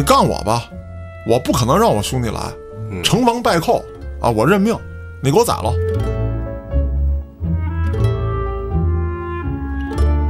[0.00, 0.64] 你干我吧，
[1.26, 2.40] 我不可能让我兄弟来，
[3.02, 3.84] 成王败寇
[4.18, 4.30] 啊！
[4.30, 4.74] 我认命，
[5.22, 5.74] 你给我宰了。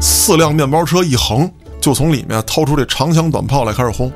[0.01, 1.49] 四辆面包车一横，
[1.81, 4.11] 就从里面掏出这长枪短炮来开始轰。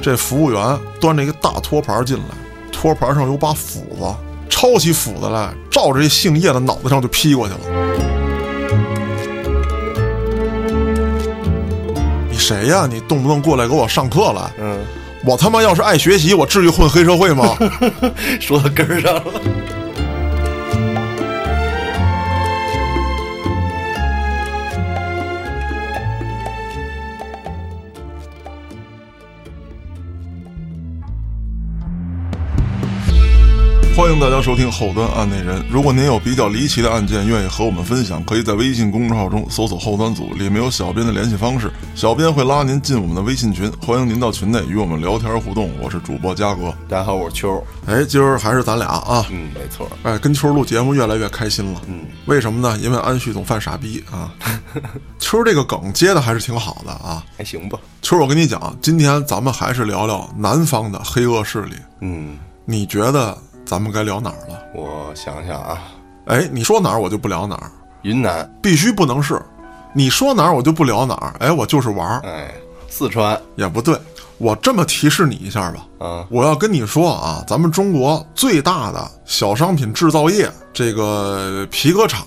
[0.00, 2.24] 这服务员端着一个大托盘进来，
[2.72, 4.06] 托盘上有把斧子，
[4.48, 8.09] 抄起斧子来，照着这姓叶的脑袋上就劈过去了。
[12.50, 12.84] 谁呀？
[12.90, 14.50] 你动不动过来给我上课了？
[14.58, 14.76] 嗯，
[15.24, 17.56] 我他妈要是爱学习，我至于混黑社会吗？
[18.40, 19.22] 说到根儿上了。
[34.10, 35.64] 欢迎大家收听后端案内人。
[35.70, 45.70] 如果您有比较离奇的案件，愿意和我们分享，可以在微信公众号中搜索“后端组”，里面有小编的联系方式，小编会拉您进我们的微信群，欢迎您到群内与我们聊天互动。
[45.80, 47.64] 我是主播嘉哥，大家好，我是秋。
[47.86, 49.24] 哎，今儿还是咱俩啊。
[49.30, 49.88] 嗯，没错。
[50.02, 51.80] 哎，跟秋录节目越来越开心了。
[51.86, 52.76] 嗯，为什么呢？
[52.82, 54.34] 因为安旭总犯傻逼啊。
[55.20, 57.78] 秋这个梗接的还是挺好的啊，还行吧。
[58.02, 61.76] 秋，我跟你讲，今天咱们还是聊聊南方的黑恶势力。
[62.00, 63.38] 嗯，你觉得？
[63.70, 64.60] 咱们该聊哪儿了？
[64.74, 65.78] 我想想啊，
[66.24, 67.70] 哎，你说哪儿我就不聊哪儿。
[68.02, 69.40] 云南必须不能是，
[69.94, 71.32] 你说哪儿我就不聊哪儿。
[71.38, 72.20] 哎，我就是玩儿。
[72.24, 72.52] 哎，
[72.88, 73.96] 四川也不对，
[74.38, 75.86] 我这么提示你一下吧。
[76.00, 82.26] 啊，我要跟你说啊，咱们中国最大的小商品制造业这个皮革厂，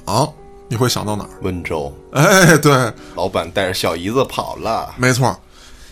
[0.69, 1.29] 你会想到哪儿？
[1.41, 1.93] 温州。
[2.13, 4.93] 哎，对，老板带着小姨子跑了。
[4.95, 5.37] 没错，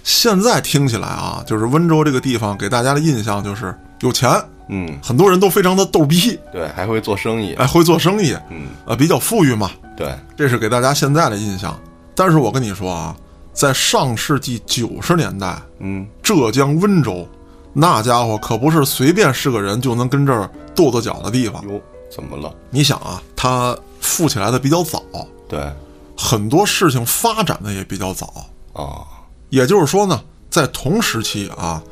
[0.02, 4.30] 现在听起来啊，就是温州这个地方给大家的印象就是有钱。
[4.74, 11.78] 嗯，很多人都非常的逗逼，对，还会做生意，哎，会做生意，嗯，啊，比较富裕嘛，对，这是给大家现在的印象。
[12.16, 13.14] 但是我跟你说啊，
[13.52, 17.28] 在上世纪九十年代，嗯，浙江温州，
[17.74, 21.62] 那家伙可不是随便是个人就能跟这儿跺跺脚的地方。
[21.68, 22.54] 哟，怎么了？
[22.70, 25.04] 你想啊，他富起来的比较早，
[25.50, 25.70] 对，
[26.18, 28.28] 很多事情发展的也比较早
[28.72, 29.04] 啊。
[29.50, 31.84] 也就是说呢，在同时期啊。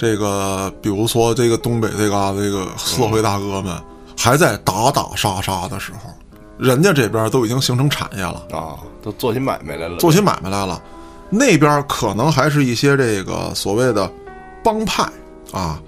[0.00, 3.78] 这个，比如说这个东北这嘎这个社会大哥们
[4.16, 6.10] 还在打打杀杀的时候，
[6.56, 10.82] 人家这边都已经形成产业了啊，都做起买卖来了，做起买卖来了。
[11.28, 14.10] 那边可能还是一些这个所谓的
[14.64, 15.06] 帮派
[15.52, 15.78] 啊，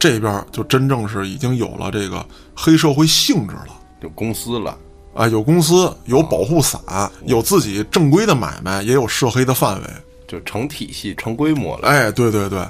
[0.00, 2.26] 这边就真正是已经有了这个
[2.56, 3.68] 黑社会性质了，
[4.00, 4.76] 有公司了
[5.14, 6.80] 啊，有公司，有保护伞，
[7.24, 9.86] 有自己正规的买卖，也有涉黑的范围，
[10.26, 11.86] 就成体系、成规模了。
[11.86, 12.66] 哎，对对对。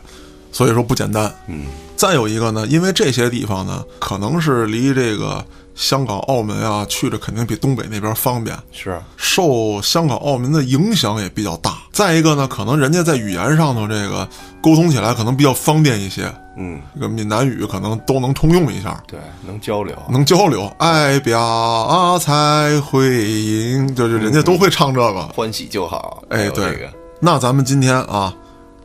[0.52, 1.66] 所以说不简单，嗯，
[1.96, 5.44] 再有一个呢，因为这些地方呢，可能是离这个
[5.74, 9.00] 香港、澳门啊，去着肯定比东北那边方便，是。
[9.16, 11.78] 受香港、澳门的影响也比较大。
[11.92, 14.28] 再一个呢，可能人家在语言上头这个
[14.60, 20.66] 沟通起来可能比较方便一些，嗯，这个闽南语可能都能通用一下，对，能交流，能交流。
[20.78, 26.22] 爱表啊才会赢，就是人家都会唱这个，欢喜就好。
[26.28, 26.90] 哎，对，
[27.20, 28.34] 那咱们今天啊。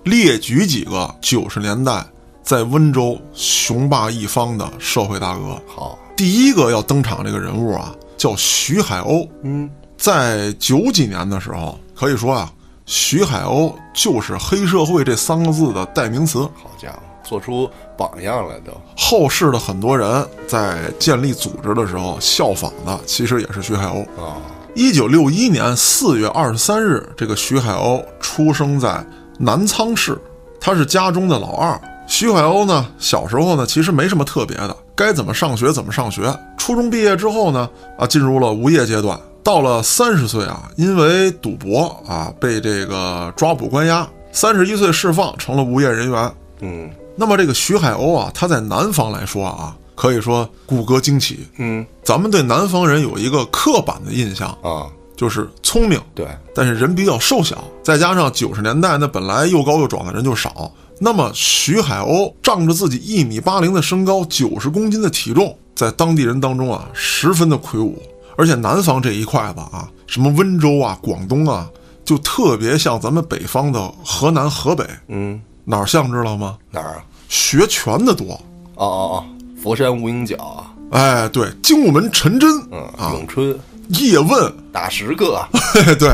[0.06, 2.06] 列举几个九十年代
[2.44, 5.60] 在温州雄霸一方的社会大哥。
[5.66, 9.28] 好，第一个要登场这个人物啊，叫徐海鸥。
[9.42, 9.68] 嗯，
[9.98, 12.54] 在九几年的时候，可以说啊，
[12.86, 16.42] 徐海鸥就是黑社会这三个字的代名词。
[16.54, 17.68] 好家伙，做出
[17.98, 18.72] 榜样来都。
[18.96, 24.04] 后世的很多人在建立组织的时候效仿的，其实也是徐海鸥。
[24.24, 24.38] 啊，
[24.76, 29.04] 一九六一年四月二十三日，这个徐海鸥出生在。
[29.38, 30.18] 南仓市，
[30.60, 31.80] 他是家中的老二。
[32.08, 36.34] 徐海鸥呢，小时候呢，其实没什么特别的，该怎么上学怎么上学。
[36.58, 39.20] 初中毕业之后呢，啊，进入了无业阶段。
[39.44, 44.08] 到了三十岁啊，因为赌博啊，被这个抓捕关押。
[44.32, 46.32] 三十一岁释放，成了无业人员。
[46.62, 51.48] 嗯，那么这个徐海鸥啊，他在南方来说啊，可以说骨骼惊奇。
[51.58, 54.88] 嗯，咱们对南方人有一个刻板的印象啊。
[55.16, 68.02] 就是聪明，对，但是人比较瘦小，再加上九十年代那本来又高又壮的人就少，那么徐海鸥仗着自己一米八零的身高，九十公斤的体重，在当地人当中啊，十分的魁梧。
[68.38, 71.70] 而且南方这一块子啊，什么温州啊、广东啊，
[72.04, 74.86] 就特别像咱们北方的河南、河北。
[75.08, 76.58] 嗯，哪儿像知道吗？
[76.70, 77.06] 哪儿啊？
[77.30, 78.34] 学拳的多。
[78.76, 79.26] 哦哦哦，
[79.64, 80.74] 佛山无影脚啊。
[80.92, 83.58] 哎，对，精武门陈真，嗯啊，咏春。
[83.90, 85.46] 叶问打十个，
[86.00, 86.10] 对，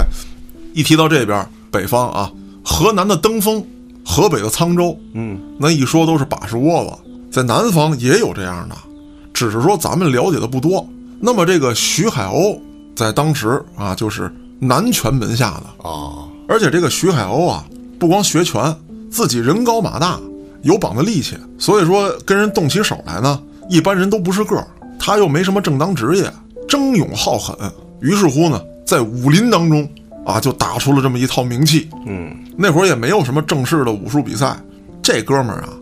[0.74, 2.32] 一提到这边北方啊，
[2.64, 3.66] 河南的登封，
[4.06, 8.76] 河北的沧州，嗯，那一说都是把式窝子，在南方也有这样的，
[9.34, 10.88] 只是说咱们了解的不多。
[11.20, 12.60] 那么这个徐海鸥
[12.96, 15.90] 在当时啊，就是南拳门下的。
[15.90, 17.66] 啊，而且这个徐海鸥啊，
[18.00, 18.76] 不光学拳，
[19.10, 20.20] 自己人高马大，
[20.64, 24.68] 有膀子力气，所以说跟人动起手来呢，一般人都不是个儿。
[25.00, 26.32] 他又没什么正当职业，
[26.72, 27.54] 争勇好狠，
[28.00, 29.86] 于是乎呢，在武林当中
[30.26, 31.90] 啊，就打出了这么一套名气。
[32.08, 34.58] 嗯，那会儿也没有什么正式的武术比赛，
[35.02, 35.74] 这哥们儿啊，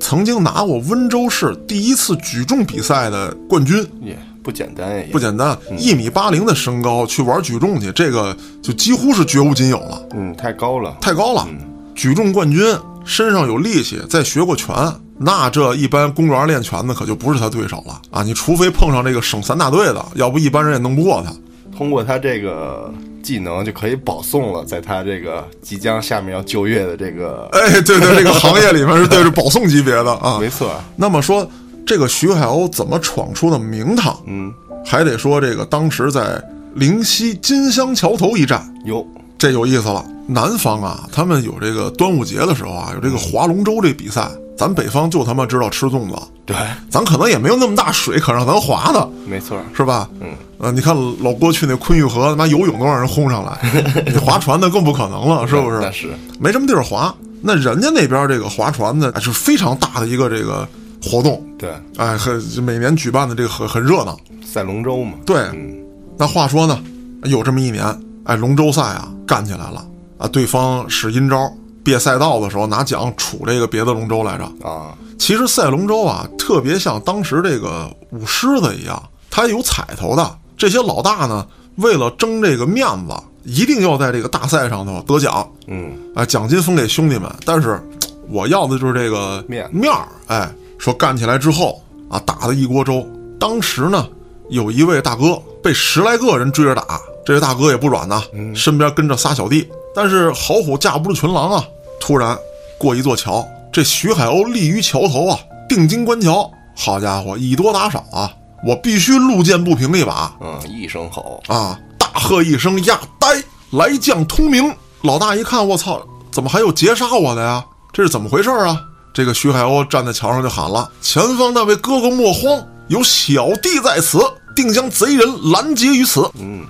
[0.00, 10.96] 曾经拿过温州市第一次举重比赛的冠军，也不简单呀，也不简单，一米八零的身高去玩举重去，这个就几乎是绝无仅有了，嗯，太高了。
[11.02, 11.46] 太高了。
[11.94, 12.64] 举重冠军
[13.04, 14.74] 身上有力气，再学过拳，
[15.18, 18.22] 那这一般公园练拳的可就不是他对手了啊！
[18.22, 21.32] 你除非碰上这个省三大队的，要不一般人也弄不过他。
[21.76, 22.92] 通过他这个
[23.22, 30.38] 技能就可以保送了，在他这个即将下面要就业的这个，哎，对对，这个行业里面是对是保送级别的啊。
[30.38, 31.48] 没错，那么说，
[31.86, 34.18] 这个徐海鸥怎么闯出的名堂？
[34.26, 34.52] 嗯，
[34.84, 36.42] 还得说这个当时在
[36.74, 39.06] 灵溪金乡桥头一战，有，
[39.40, 40.04] 这有意思了。
[40.28, 44.28] 南方啊，他们有这个端午节的时候啊，有这个划龙舟这比赛。
[44.56, 46.54] 咱北方就他妈知道吃粽子，对，
[46.90, 50.06] 咱可能也没有那么大水可让咱划的，没错，是吧？
[50.20, 50.28] 嗯，
[50.58, 53.58] 呃，你看老郭去那昆玉河，他妈游泳都让人轰上来，
[54.12, 55.78] 你划船的更不可能了，是不是？
[55.80, 57.14] 那是没什么地儿划。
[57.40, 60.68] 那人家那边这个划船呢，是非常大的一个这个
[61.02, 64.14] 活动，对，哎，很每年举办的这个很很热闹。
[64.44, 65.72] 赛龙舟嘛，对，嗯，
[66.18, 66.78] 那话说呢，
[67.24, 67.82] 有这么一年，
[68.24, 69.86] 哎，龙舟赛啊干起来了
[70.18, 71.50] 啊，对方使阴招，
[71.82, 74.44] 别赛道的时候拿桨杵这个别的龙舟来着。
[74.66, 80.38] 啊，其实赛龙舟啊，特别像当时这个舞狮子一样，它有彩头的。
[80.56, 81.46] 这些老大呢，
[81.76, 83.14] 为了争这个面子，
[83.44, 87.34] 一定要在这个大赛上头得奖，嗯，啊，奖金分给兄弟们。
[87.46, 87.82] 但是，
[88.28, 90.06] 我要的就是这个面面儿。
[90.26, 93.06] 哎，说干起来之后啊，打了一锅粥。
[93.38, 94.06] 当时呢，
[94.50, 98.22] 有一位大哥被十来个人追着打，这位大哥也不软呐，
[98.54, 99.68] 身边跟着仨小弟。
[99.94, 101.64] 但是好虎架不住群狼啊！
[102.00, 102.38] 突然
[102.78, 106.50] 过一座桥，这徐海鸥立于桥头啊，定睛观瞧。
[106.76, 108.32] 好家伙，以多打少啊！
[108.64, 111.78] 我必须路见不平一把嗯，一声吼，啊！
[111.98, 113.42] 大喝一声：“呀，呆！
[113.70, 117.64] 来将通明！”老大一看，我操，怎么还有劫杀我的呀？
[117.92, 118.80] 这是怎么回事啊？
[119.12, 124.18] 这个徐海鸥站在桥上就喊了：“前方那位哥哥莫慌，有小弟在此，
[124.60, 126.64] 定将贼人拦截于此。”嗯，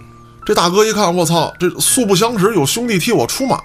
[0.47, 3.61] 这大哥一看，我操，这素不相识，有兄弟替我出马，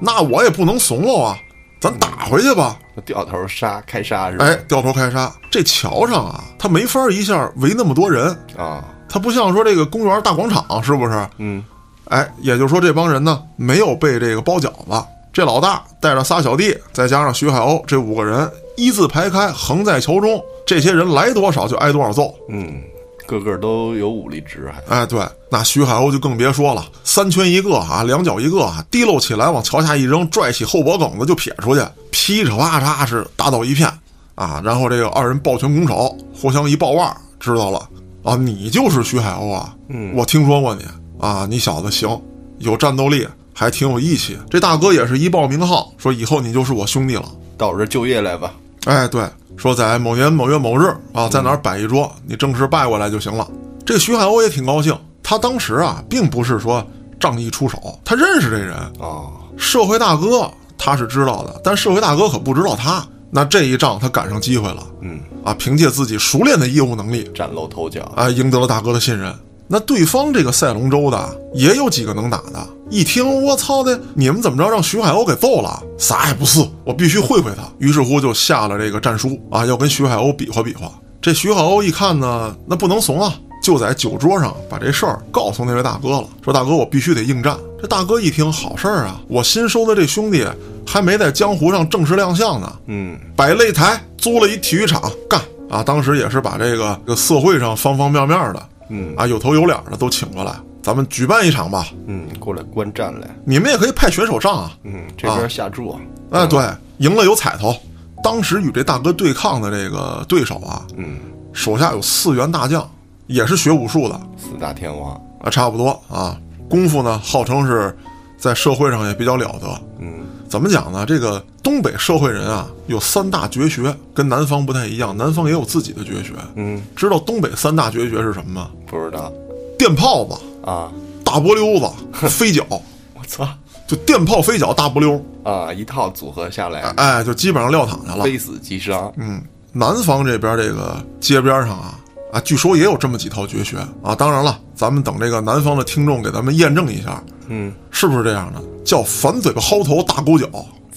[0.00, 1.38] 那我也不能怂了啊！
[1.80, 2.78] 咱打回去吧。
[3.04, 4.44] 掉头杀，开杀是吧？
[4.44, 5.30] 哎，掉头开杀。
[5.50, 11.28] 这桥上啊，他没法一下围那么多人，啊，他不像说这个公园大广场，是不是？
[11.38, 11.62] 嗯，
[12.06, 15.04] 哎，也就是说这帮人呢没有被这个包饺子。
[15.32, 20.42] 这老大带着仨小弟，再加上徐海鸥，这五个人一字排开，横在桥中。
[20.66, 22.34] 这些人来多少就挨多少揍。
[22.48, 22.82] 嗯，
[23.26, 25.20] 个个都有武力值，还哎，对，
[25.50, 33.88] 那徐海鸥就更别说了，三拳一个啊，两脚一个啊，提溜起来往桥下一扔，拽起后脖梗子就撇出去，噼里啪嚓是打倒一片
[34.34, 34.62] 啊。
[34.64, 37.88] 然后这个二人抱拳拱手，互相一抱腕儿，知道了
[38.22, 40.84] 啊，你就是徐海鸥啊，嗯我听说过你
[41.18, 42.20] 啊，你小子行，
[42.58, 44.38] 有战斗力，还挺有义气。
[44.50, 47.24] 这大哥也是一报名号，说以后你就是我兄弟了。
[47.58, 48.52] 到我这儿就业来吧。
[48.84, 49.22] 哎，对，
[49.56, 53.48] 说在某年某月某日啊，在哪儿摆一桌，你正式拜过来就行了。
[53.84, 56.86] 这个徐海鸥也挺高兴，他当时啊，并不是说
[57.18, 63.04] 仗义出手，他认识这人，啊，社会大哥他是知道的，但社会大哥可不知道他。
[63.28, 68.02] 那这一仗他赶上机会了嗯，啊，凭借自己熟练的业务能力，崭露头角。
[68.14, 69.34] 啊，赢得了大哥的信任。
[69.68, 75.82] 那对方这个赛龙舟的也有几个能打的，一听我操的，你们怎么着让徐海鸥给揍了？
[75.98, 77.62] 啥也不是，我必须会会他。
[77.78, 80.90] 于是乎就下了这个战书啊，要跟徐海鸥比划比划。
[81.20, 87.56] 这徐海鸥一看呢，那不能怂啊，就在酒桌上把这事儿告诉那位大哥了，说大哥我必须得应战。
[87.80, 90.46] 这大哥一听好事儿啊，我新收的这兄弟
[90.86, 95.82] 还没在江湖上正式亮相呢，嗯，摆擂台，租了一体育场干啊！
[95.82, 101.86] 当时也是把这个这个社会上方方面面的，嗯啊，有头有脸的都请过来，咱们举办一场吧。
[102.06, 103.28] 嗯，过来观战来。
[103.44, 104.78] 你们也可以派选手上啊。
[104.84, 106.00] 嗯，这边下注啊。
[106.30, 106.64] 哎，对，
[106.98, 107.74] 赢了有彩头。
[108.22, 111.18] 当时与这大哥对抗的这个对手啊，嗯，
[111.52, 112.88] 手下有四员大将，
[113.26, 115.12] 也是学武术的四大天王。
[115.40, 116.36] 啊，差不多啊。
[116.68, 117.96] 功夫呢，号称是
[118.36, 119.68] 在社会上也比较了得。
[119.98, 121.04] 嗯，怎么讲呢？
[121.06, 125.16] 这个东北社会人啊，有三大绝学，跟南方不太一样。
[125.16, 126.32] 南方也有自己的绝学。
[126.54, 128.70] 嗯，知道东北三大绝学是什么吗？
[128.86, 129.32] 不知道
[129.78, 130.34] 电炮子、
[130.68, 130.90] 啊。
[131.24, 131.90] 大波溜子、
[132.28, 133.46] 飞脚，我操
[133.84, 135.72] 就电炮、飞脚、大波溜，啊！
[135.72, 138.22] 一套组合下来，哎，就基本上撂躺下了。
[138.22, 139.12] 非死即伤。
[139.16, 141.98] 嗯，南方这边这个街边上啊
[142.32, 144.14] 啊，据说也有这么几套绝学啊。
[144.14, 148.60] 当然了，咱们等这个南方的听众给咱们验证一下嗯，是不是这样的？
[148.84, 150.46] 叫反嘴巴薅头大勾脚，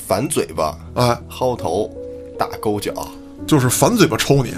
[0.08, 1.90] 反嘴巴哎，薅头
[2.38, 2.94] 大勾脚，
[3.48, 4.54] 就是反嘴巴抽你，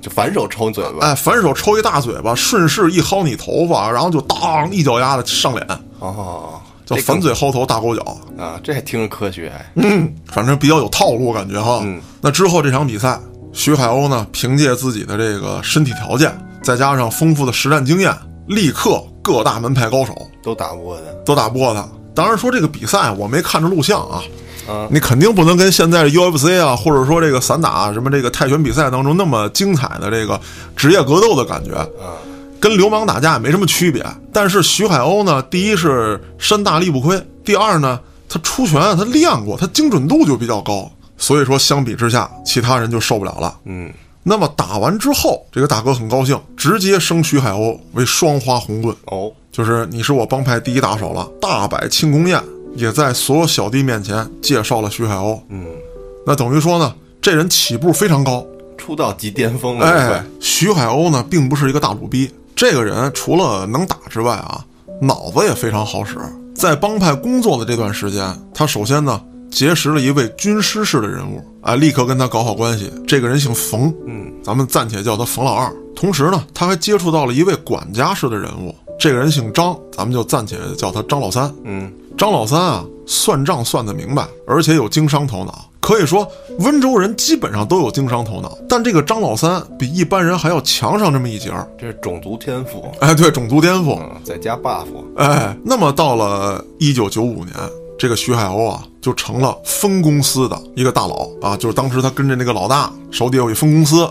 [0.00, 1.06] 就反手抽嘴巴。
[1.06, 5.66] 哎，反手抽一大嘴巴，顺势一薅你头发，然后就当一脚丫子上脸，
[5.98, 8.16] 哦，叫这反嘴薅头大勾脚。
[8.38, 9.64] 啊，这还听着科学还。
[9.74, 11.80] 嗯，反正比较有套路，感觉哈。
[11.82, 13.18] 嗯那之后这场比赛，
[13.52, 18.12] 徐海鸥呢，凭借自己的这个身体条件，再加上丰富的实战经验，
[18.46, 21.02] 力克各大门派高手，都打不过他。
[21.24, 21.86] 都打不过他。
[22.14, 24.20] 当然说这个比赛我没看着录像啊，
[24.68, 30.40] 嗯你肯定不能跟现在的 UFC 啊，或者说这个散打什么这个泰拳比赛当中那么精彩的这个
[30.74, 32.18] 职业格斗的感觉，啊，
[32.58, 34.04] 跟流氓打架也没什么区别。
[34.32, 43.56] 但是徐海鸥呢，第一是身大力不亏，第二呢，他出拳啊他练过，他精准度就比较高，所以说相比之下，其他人就受不了了。
[43.64, 51.26] 嗯，那么打完之后，这个大哥很高兴，直接升徐海鸥为双花红棍，哦，就是你是我帮派第一打手了。
[51.40, 52.42] 大摆庆功宴，
[52.74, 55.40] 也在所有小弟面前介绍了徐海鸥。
[55.48, 55.66] 嗯，
[56.26, 58.44] 那等于说呢，这人起步非常高，
[58.76, 59.86] 出道即巅峰了。
[59.86, 64.62] 哎，徐海鸥呢，并不是一个大鲁逼，这个人除了能打之外啊，
[65.00, 66.18] 脑子也非常好使。
[66.54, 69.20] 在帮派工作的这段时间，他首先呢
[69.58, 72.88] 结识了一位军师式的人物，啊，立刻跟他搞好关系。
[73.08, 75.68] 这个人姓冯，嗯，咱们暂且叫他冯老二。
[75.96, 81.52] 同时呢，他还接触到了一位管家式的人物，这个人姓张，咱们就暂且叫他张老三。
[81.64, 85.68] 嗯，张老三啊，算账算得明白，而且有经商头脑。
[85.80, 91.66] 可以说，温州人基本上都有经商头脑，但这个张老三比一般人还要强上这么一截儿。
[91.76, 92.86] 这是种族天赋。
[93.00, 93.98] 哎，对，种族天赋。
[94.00, 94.86] 嗯，再加 buff。
[95.16, 97.56] 哎，那么到了一九九五年，
[97.98, 104.08] 这个徐海鸥啊，就成了分公司的一个大佬啊，就是当时他跟着那个老大手底下有一分公司，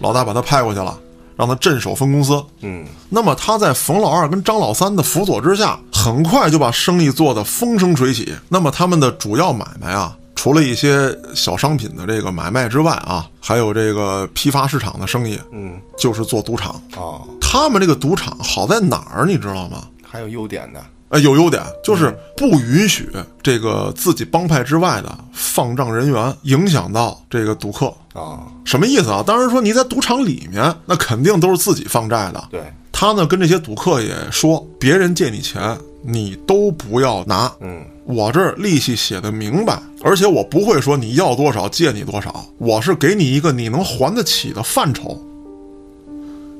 [0.00, 0.98] 老大把他派过去了，
[1.36, 2.44] 让他镇守分公司。
[2.62, 8.34] 嗯，那么他在冯老二跟张老三的辅佐之下，很快就把生意做得风生水起。
[8.48, 16.74] 那么他们的主要买卖啊，除了一些小商品的这个买卖之外啊，还有这个批发市场的生意，嗯，就是做赌场。
[16.96, 19.84] 哦，他们这个赌场好在哪儿，你知道吗？
[20.02, 20.82] 还有优点的。
[21.10, 23.08] 呃，有优点，就是不允许
[23.42, 27.86] 这个自己帮派之外的放账人员影响到这个赌客。
[28.12, 29.22] 啊，什么意思啊？
[29.26, 32.48] 当然说你在赌场里面，那肯定都是自己放债的。
[32.50, 32.60] 对，
[32.92, 37.50] 他呢跟这些赌客也说，别人借你钱，你都不要拿。
[37.60, 45.18] 嗯，我这儿利息写的明白，而且我不会说你要多少借你多少，我是给你一个你能还得起的范畴。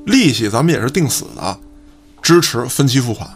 [0.05, 1.57] 利息咱们也是定死的，
[2.21, 3.29] 支持分期付款。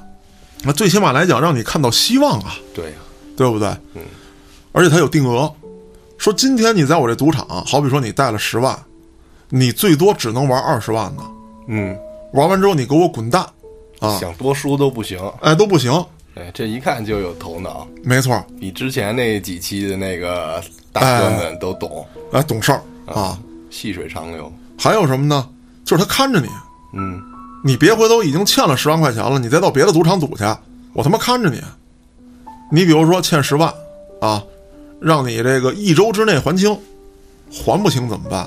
[0.64, 2.92] 那最起码来讲，让你看到希望啊，对呀。
[3.36, 3.68] 对不对？
[3.96, 4.02] 嗯。
[4.72, 5.52] 而且它有定额，
[6.18, 8.78] 说今天你在我这赌场，好比说你带了十万，
[9.50, 11.24] 你最多只能玩二十万呢。
[11.68, 11.98] 嗯，
[12.34, 13.46] 玩完之后你给我滚蛋，
[14.00, 15.20] 啊，想多输都不行。
[15.42, 15.92] 哎都不行。
[16.36, 23.38] 哎，这一看就有头脑，没错，比之前那几期的那个大哥们都懂，哎懂事儿啊。
[23.70, 24.52] 细水长流。
[24.78, 25.50] 还有什么呢？
[25.86, 26.48] 就是他看着你，
[26.94, 27.22] 嗯，
[27.66, 30.44] 你别回头已经欠了十万块钱了，你再到别的赌场赌去，
[30.92, 31.62] 我他妈看着你。
[32.70, 33.74] 你比如说欠十万，
[34.20, 34.44] 啊，
[35.00, 36.78] 让你这个一周之内还清，
[37.50, 38.46] 还不清怎么办？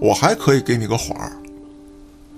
[0.00, 1.32] 我还可以给你个缓儿。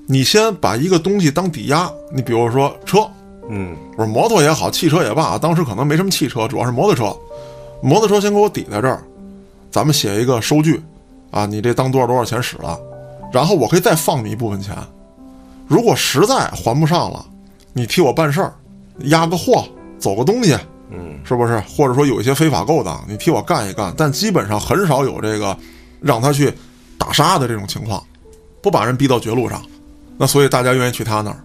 [0.07, 3.07] 你先把一个东西当抵押，你比如说车，
[3.51, 7.15] 嗯，我说摩托也好，汽车也罢，当时可能没什么汽车，主要是摩托车。
[7.83, 9.05] 摩托车先给我抵在这儿，
[9.71, 10.83] 咱们写一个收据，
[11.31, 12.81] 啊，你这当多少多少钱使了，
[13.31, 14.75] 然后我可以再放你一部分钱。
[15.67, 17.25] 如果实在还不上了，
[17.73, 18.55] 你替我办事儿，
[19.05, 19.65] 押个货，
[19.99, 20.57] 走个东西，
[20.91, 21.59] 嗯，是不是？
[21.61, 23.93] 或者说有一些非法勾当，你替我干一干。
[23.97, 25.57] 但基本上很少有这个
[26.01, 26.53] 让他去
[26.99, 28.03] 打杀的这种情况，
[28.61, 29.63] 不把人逼到绝路上。
[30.17, 31.43] 那所以大家愿意去他那儿。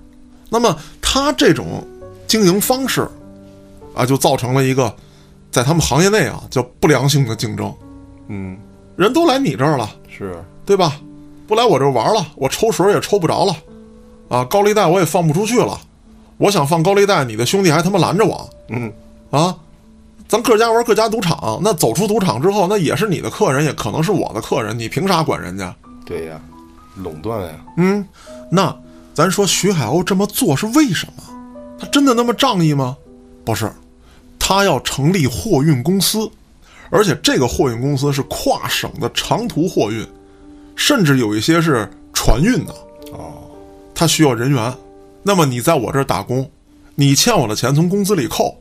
[0.50, 1.86] 那么他这种
[2.28, 3.08] 经营方式
[3.96, 4.94] 啊，就造成了一个
[5.50, 7.74] 在他们行业内啊叫不良性的竞争。
[8.28, 8.58] 嗯，
[8.96, 11.00] 人都来你这儿了，是，对吧？
[11.48, 13.56] 不来我这儿玩了，我抽水也抽不着了，
[14.30, 15.80] 啊，高利贷我也放不出去了。
[16.38, 18.92] 我想放高利贷，你的兄弟还他妈拦着我嗯，
[19.30, 19.54] 啊！
[20.28, 25.76] 咱各家玩各家赌场，那走出赌场之后，那也是你的客人，也可能是我的客人，你凭啥管人家？
[26.06, 26.40] 对呀，
[26.96, 27.54] 垄断呀。
[27.78, 28.08] 嗯，
[28.50, 28.74] 那
[29.14, 31.24] 咱说徐海鸥这么做是为什么？
[31.80, 32.96] 他真的那么仗义吗？
[33.44, 33.72] 不是，
[34.38, 36.30] 他要成立货运公司，
[36.90, 40.06] 而且这个货运公司是跨省的长途货运，
[40.76, 42.76] 甚至有一些是船运的。
[44.00, 44.74] 哦，他需要人员，
[45.24, 46.50] 那么你在我这儿打工，
[46.96, 48.58] 你欠我的钱从工资里扣，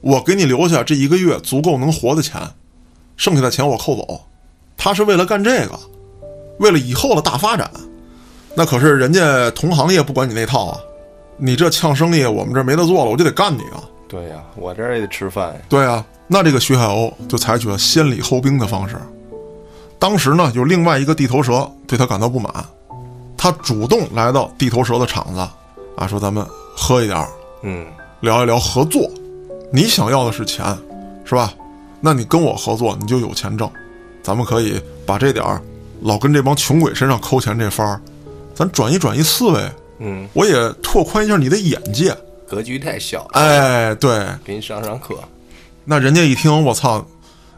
[0.00, 2.40] 我给你留下这一个月足够能活的钱，
[3.16, 4.20] 剩下的钱我扣走。
[4.76, 5.76] 他是为了干这个，
[6.60, 7.68] 为了以后的大发展。
[8.54, 10.78] 那可是人家同行业不管你那套啊，
[11.36, 13.82] 你这呛生意我们这没得做了，我就得干你啊。
[14.08, 15.60] 对呀，我这儿也得吃饭呀。
[15.68, 18.96] 对啊，那这个徐海鸥就采取了先礼后兵的方式。
[19.98, 22.52] 当时呢，有另外一个地头蛇对他感到不满，
[23.42, 25.40] 他主动来到地头蛇的场子，
[25.96, 27.26] 啊，说咱们喝一点儿，
[27.62, 27.86] 嗯，
[28.20, 29.10] 聊一聊合作。
[29.72, 30.76] 你想要的是钱，
[31.24, 31.54] 是吧？
[32.02, 33.70] 那你跟我合作，你就有钱挣。
[34.22, 35.58] 咱们可以把这点儿
[36.02, 37.98] 老跟这帮穷鬼身上抠钱这番儿，
[38.54, 39.70] 咱转移转移思维，
[40.00, 42.14] 嗯，我也拓宽一下你的眼界。
[42.46, 45.14] 格局太小，哎，对，给你上上课。
[45.86, 47.02] 那人家一听，我操，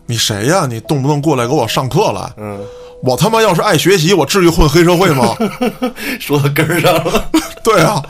[0.06, 0.64] 你谁呀？
[0.64, 2.32] 你动不动过来给我上课来？
[2.36, 2.60] 嗯，
[3.02, 5.34] 我他妈要是爱学习，我至于混黑社会吗？
[6.20, 7.30] 说到根儿上了。
[7.64, 8.02] 对啊，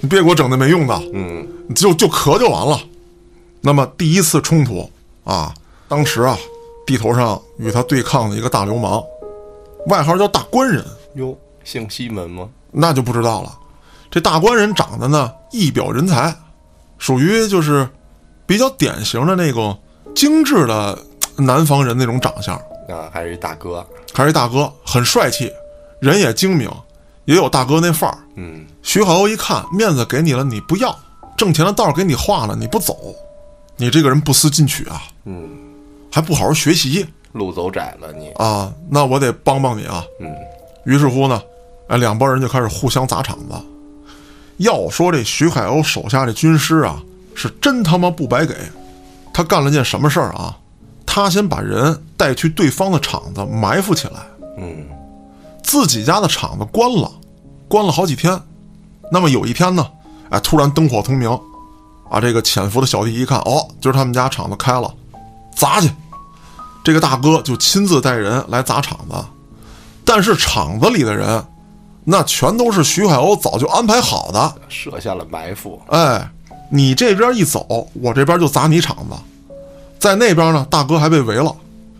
[0.00, 2.80] 你别给我整那没用的，嗯你就就咳就完了。
[3.60, 4.90] 那么第一次冲突
[5.24, 5.54] 啊，
[5.88, 6.36] 当时啊，
[6.86, 9.02] 地头上与他对抗的一个大流氓，
[9.86, 12.48] 外号叫大官人，哟，姓西门吗？
[12.70, 13.58] 那就不知道了。
[14.10, 16.34] 这大官人长得呢一表人才，
[16.98, 17.88] 属于就是
[18.46, 19.78] 比较典型的那种
[20.14, 20.98] 精致的
[21.36, 23.86] 南方人那种长相，啊，还是一大哥。
[24.12, 25.50] 还是大哥，很帅气，
[26.00, 26.70] 人也精明，
[27.24, 28.18] 也有大哥那范儿。
[28.36, 30.96] 嗯，徐海鸥一看面子给你了，你不要，
[31.36, 33.14] 挣钱的道给你画了，你不走，
[33.76, 35.48] 你这个人不思进取啊，嗯，
[36.12, 38.30] 还不好好学习路走窄了你。
[38.32, 40.04] 啊，那我得帮帮你啊。
[40.20, 40.32] 嗯，
[40.84, 41.42] 于是乎呢，
[41.88, 43.54] 哎，两拨人就开始互相砸场子。
[44.58, 47.02] 要说这徐海鸥手下这军师啊，
[47.34, 48.54] 是真他妈不白给。
[49.32, 50.56] 他干了件什么事儿啊？
[51.14, 54.14] 他先把人带去对方的厂子埋伏起来，
[54.58, 54.84] 嗯
[55.62, 57.08] 自己家的厂子关了，
[57.68, 58.36] 关了好几天。
[59.12, 59.86] 那么有一天呢，
[60.30, 61.30] 哎，突然灯火通明，
[62.10, 64.92] 啊，这个潜伏的小弟一看，哦，今儿他们家厂子开了，
[65.54, 65.88] 砸去。
[66.82, 69.14] 这个大哥就亲自带人来砸场子，
[70.04, 71.44] 但是厂子里的人，
[72.02, 74.54] 那全都是徐海鸥早就安排好的。
[74.68, 75.80] 设下了埋伏。
[75.90, 76.28] 哎，
[76.68, 79.14] 你这边一走，我这边就砸你场子。
[80.04, 81.50] 在那边呢，大哥还被围了。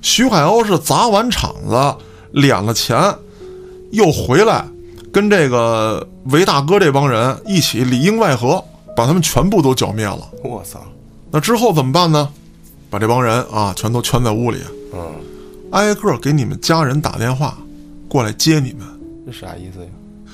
[0.02, 1.96] 徐海鸥是砸完场子，
[2.38, 3.02] 敛了钱，
[3.92, 4.62] 又回来
[5.10, 8.62] 跟这个围大哥这帮人一起里应外合，
[8.94, 10.20] 把他们全部都剿灭了。
[10.42, 10.78] 我操。
[11.30, 12.28] 那之后怎么办呢？
[12.90, 14.58] 把这帮人啊全都圈在屋里，
[14.92, 15.00] 嗯，
[15.70, 17.56] 挨个给你们家人打电话，
[18.06, 18.86] 过来接你们，
[19.24, 19.90] 这啥意思呀？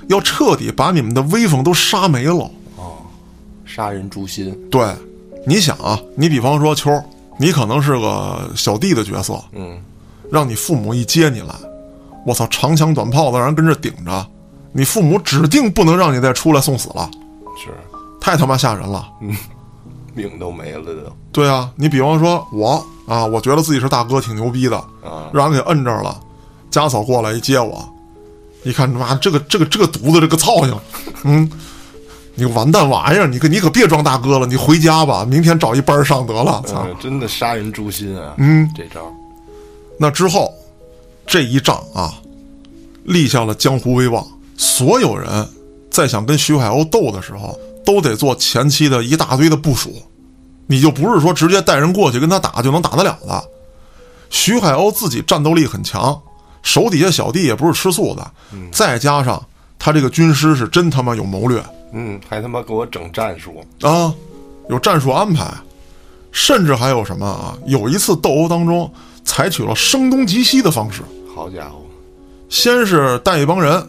[0.09, 2.51] 要彻底把你们的威风都杀没了。
[2.77, 2.97] 哦
[3.65, 4.53] 杀人诛心。
[4.69, 4.93] 对，
[5.47, 7.05] 你想啊，你比方说秋儿，
[7.41, 9.83] 你可能是个小弟的角色，嗯，
[10.31, 11.55] 让你父母一接你来，
[12.27, 14.27] 我操，长枪短炮的让人跟这顶着，
[14.73, 17.11] 你父母指定不能让你再出来送死了，
[17.57, 17.71] 是，
[18.21, 19.09] 太他妈吓人了。
[19.23, 19.35] 嗯
[20.13, 21.17] 命都没了都。
[21.33, 26.21] 对啊，你比方说我啊，我觉得自己是大哥，挺牛逼的，啊，让人给摁这儿了，
[26.69, 27.89] 家嫂过来一接我，
[28.65, 30.77] 一看妈这个这个这个犊子这个操性，
[31.25, 31.51] 嗯，
[32.41, 36.87] 你个完蛋玩意儿，你可你可别装大哥了，你回家吧，明天找一班上得了，操！
[36.89, 38.33] 嗯，真的杀人诛心啊！
[38.39, 39.13] 嗯，这招。
[39.99, 40.51] 那之后，
[41.27, 42.15] 这一仗啊，
[43.05, 44.27] 立下了江湖威望。
[44.57, 45.47] 所有人
[45.91, 49.93] 在想跟徐海鸥斗的时候，都得做前期的一大堆的部署。
[50.67, 53.45] 你就不是说直接带人过去跟他打就能打得了的。
[54.31, 56.19] 徐海鸥自己战斗力很强，
[56.63, 58.31] 手底下小弟也不是吃素的，
[58.73, 59.45] 再加上
[59.83, 61.61] 他这个军师是真他妈有谋略
[61.93, 63.65] 嗯，还他妈给我整战术。
[63.81, 64.15] 啊，
[64.69, 65.51] 有战术安排，
[66.31, 67.57] 甚至还有什么啊？
[67.67, 68.93] 有一次斗殴当中，
[69.25, 71.01] 采取了声东击西的方式。
[71.35, 71.81] 好家伙，
[72.51, 73.85] 先是带一帮人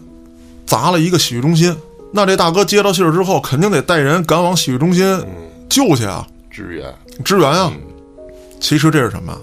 [0.66, 1.76] 砸了一个洗浴中心，
[2.12, 5.24] 那这大哥接到信儿之后，肯定得带人赶往洗浴中心
[5.70, 6.96] 救去啊，支援。
[7.26, 7.72] 支援啊。
[8.60, 9.38] 其实这是什么？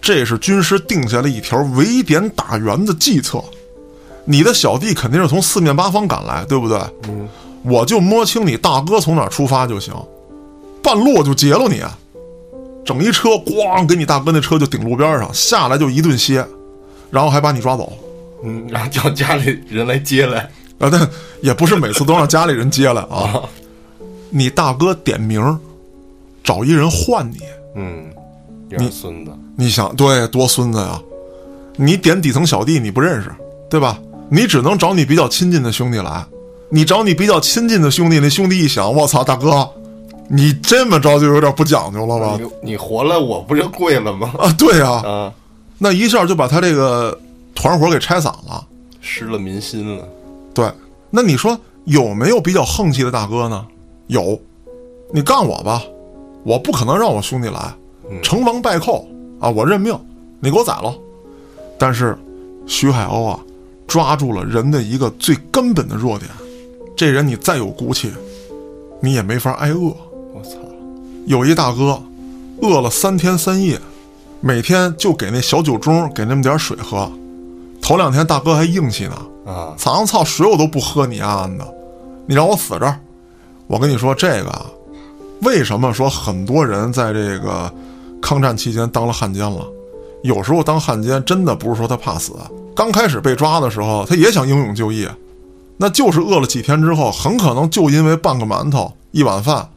[0.00, 3.42] 这是军师定下了一条围点打援的计策。
[4.24, 6.78] 你的小弟肯定是从四面八方赶来，对不对？
[7.08, 7.28] 嗯，
[7.64, 9.94] 我就摸清你大哥从哪儿出发就行，
[10.82, 11.82] 半路我就截了你，
[12.84, 16.46] 整一车咣给你大哥那车就顶路边上，下来就一顿歇，
[17.10, 17.92] 然后还把你抓走。
[18.44, 20.40] 嗯，然后叫家里人来接来。
[20.78, 21.08] 啊，但
[21.40, 23.16] 也不是每次都让家里人接来啊。
[23.16, 23.42] 啊，
[24.30, 25.56] 你大哥点名儿，
[26.42, 27.38] 找一人换你，
[27.76, 28.10] 嗯，
[28.78, 29.32] 你孙子。
[29.56, 31.00] 你想对多孙子呀？
[31.76, 33.32] 你点底层小弟你不认识，
[33.70, 33.98] 对吧？
[34.32, 36.24] 你只能找你比较亲近的兄弟来。
[36.70, 39.68] 你找你比较亲近的兄弟，那兄弟一想，我操，大哥，
[40.26, 42.38] 你这么着就有点不讲究了吧？
[42.40, 44.32] 你你活了，我不就跪了吗？
[44.38, 45.30] 啊，对呀、啊，
[45.76, 47.20] 那一下就把他这个
[47.54, 48.66] 团伙给拆散了。
[49.02, 50.08] 失了民心了。
[50.54, 50.66] 对，
[51.10, 53.66] 那你说有没有比较横气的大哥呢？
[54.06, 54.40] 有，
[55.12, 55.82] 你干我吧，
[56.42, 57.74] 我不可能让我兄弟来，
[58.22, 59.06] 成王败寇
[59.38, 59.94] 啊，我认命，
[60.40, 60.94] 你给我宰了。
[61.78, 62.16] 但是
[62.66, 63.38] 徐海鸥啊，
[63.92, 66.30] 抓住了人的一个最根本的弱点，
[66.96, 68.10] 这人你再有骨气，
[69.02, 69.94] 你也没法挨饿。
[70.32, 70.52] 我操！
[71.26, 72.02] 有一大哥
[72.62, 73.78] 饿了三天三夜，
[74.40, 77.06] 每天就给那小酒盅给那么点水喝。
[77.82, 81.74] 头两天大哥还硬气呢，啊，操操水我都不喝你丫的，
[82.24, 82.98] 你让我死这儿。
[83.66, 84.64] 我跟你说这个啊，
[85.42, 87.70] 为什么说很多人在这个
[88.22, 89.66] 抗战期间当了汉奸了？
[90.22, 92.32] 有时候当汉奸真的不是说他怕死，
[92.74, 95.08] 刚开始被抓的时候他也想英勇就义，
[95.76, 99.68] 那就是饿了几天之后，很可能就因为半个馒头一碗饭，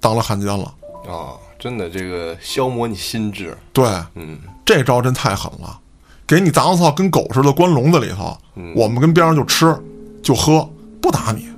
[0.00, 0.72] 当了汉奸了。
[1.06, 5.78] 哦，真的这个消磨你心智，对，嗯，这招真太狠了，
[6.26, 8.36] 给你杂操跟狗似的关笼子里头，
[8.74, 9.76] 我们跟边上就吃
[10.22, 10.68] 就喝，
[11.00, 11.48] 不打你，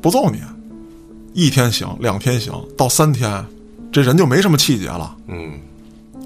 [0.00, 0.40] 不揍你，
[1.34, 3.44] 一天行，两天行，到三天，
[3.92, 5.14] 这人就没什么气节了。
[5.28, 5.52] 嗯，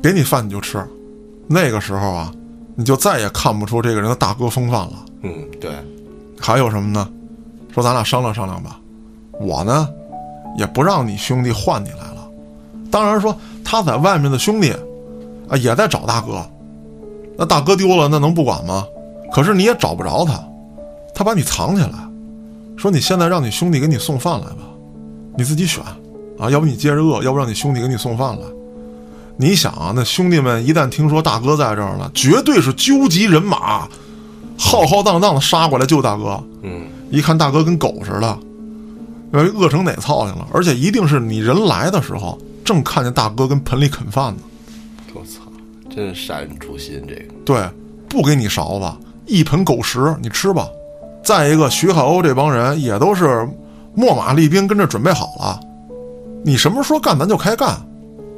[0.02, 0.84] 给你饭你就吃，
[1.48, 2.32] 那个时候啊，
[2.78, 4.92] 你就再也看不出这个人的大哥风范了。
[5.22, 5.72] 嗯，对，
[6.40, 7.10] 还有什么呢？
[7.74, 8.78] 说咱俩商量商量吧，
[9.40, 9.88] 我呢
[10.56, 12.30] 也不让你兄弟换你来了。
[12.88, 14.72] 当然说他在外面的兄弟
[15.48, 16.48] 啊也在找大哥，
[17.36, 18.86] 那大哥丢了那能不管吗？
[19.32, 20.40] 可是你也找不着他，
[21.12, 21.98] 他把你藏起来，
[22.76, 24.62] 说你现在让你兄弟给你送饭来吧，
[25.36, 25.82] 你自己选
[26.38, 28.46] 啊，要不你接着饿，要不让你兄弟给你送饭来。
[29.40, 33.88] 你想啊，那兄弟们一旦听说大哥在这儿了，绝对是纠集人马，
[34.58, 36.42] 浩浩荡荡的杀过来救大哥。
[36.62, 38.38] 嗯，一看大哥跟狗似的，
[39.30, 40.48] 呃，饿成哪操去了？
[40.52, 44.42] 而且一定是你人来的时候，正看见大哥跟盆里啃饭呢。
[45.14, 45.40] 我操，
[45.88, 47.70] 真是杀人诛心，这个，对，
[48.08, 48.92] 不给你勺子，
[49.26, 50.66] 一盆狗食，你吃吧。
[51.22, 53.48] 再一个，徐海鸥这帮人也都是
[53.96, 55.60] 秣马厉兵，跟这准备好了。
[56.44, 57.80] 你什么时候干，咱就开干。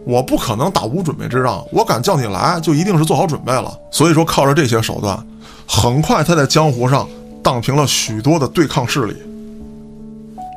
[0.07, 3.73] 我不可能打无准备之仗，我敢叫你来，就一定是做好准备了。
[3.91, 5.19] 所以说，靠着这些手段，
[5.67, 7.09] 很快他在江湖上
[7.43, 9.15] 荡平了许多的对抗势力。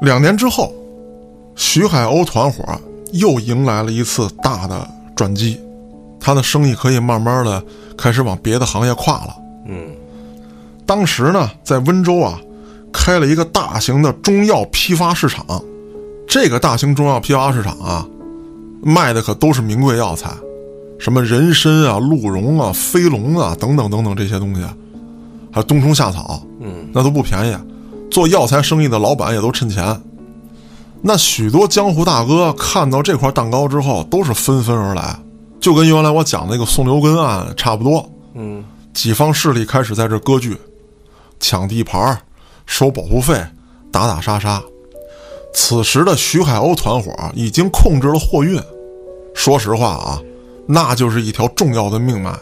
[0.02, 0.74] 两年之后，
[1.56, 2.64] 徐海鸥团伙
[3.12, 5.60] 又迎来了一次大的转机，
[6.20, 7.64] 他的生意可以慢慢的
[7.98, 9.36] 开始往别的行业跨了。
[9.68, 9.92] 嗯，
[10.86, 12.40] 当时呢，在温州啊，
[12.92, 15.46] 开了一个大型的中药批发市场。
[16.28, 18.08] 这个大型中药批发市场啊，
[18.84, 20.30] 卖的可都是名贵药材，
[21.00, 24.62] 什么人参啊、鹿茸啊、飞龙啊等等等等这些东西，
[25.52, 27.58] 还有冬虫夏草，嗯，那都不便宜。
[28.12, 30.00] 做药材生意的老板也都趁钱。
[31.02, 35.17] 那许多江湖大哥看到这块蛋糕之后，都是纷纷而来，
[35.60, 38.10] 就跟原来我讲那个宋留根案差不多。
[38.36, 40.58] 嗯，几方势力开始在这割据，
[41.39, 42.19] 抢地盘儿、
[42.65, 43.41] 收保护费、
[43.91, 44.62] 打打杀杀。
[45.54, 48.60] 此时的徐海鸥团伙已经控制了货运。
[49.34, 50.22] 说实话啊，
[50.68, 52.34] 那就是一条重要的命脉。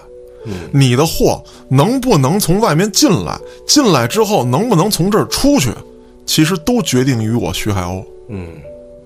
[0.71, 3.39] 你的货能不能从外面进来？
[3.67, 5.69] 进来之后能不能从这儿出去？
[6.25, 8.03] 其实都决定于我徐海鸥。
[8.29, 8.47] 嗯，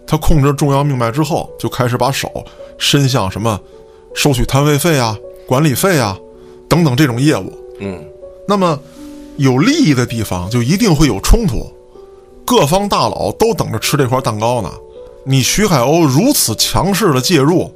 [0.08, 2.32] 他控制重要命脉之后，就开始把手
[2.78, 3.60] 伸向什么，
[4.13, 6.18] 收取摊位费啊、管理费啊
[6.70, 7.52] 等等这种业务。
[7.80, 8.02] 嗯，
[8.48, 8.80] 那么
[9.38, 11.70] 有利益的地方就一定会有冲突，
[12.46, 14.72] 各方大佬都等着吃这块蛋糕呢。
[15.24, 17.74] 你徐海鸥如此强势的介入，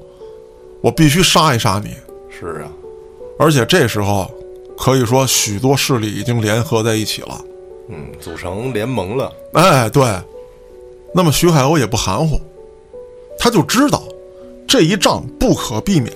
[0.82, 1.96] 我必须杀一杀你。
[2.30, 2.72] 是啊，
[3.40, 4.30] 而且这时候，
[4.78, 7.42] 可以说许多势力已经联合在一起了。
[7.90, 10.04] 嗯，组成联盟了，哎，对。
[11.12, 12.40] 那么徐海鸥也不含糊，
[13.40, 14.04] 他就知道
[14.68, 16.14] 这一仗不可避免。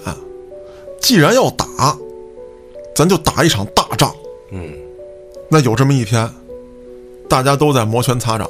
[1.02, 1.98] 既然要打，
[2.96, 4.16] 咱就打一场大仗。
[4.52, 4.72] 嗯，
[5.50, 6.30] 那有这么一天，
[7.29, 8.47] 大家都在摩拳擦掌，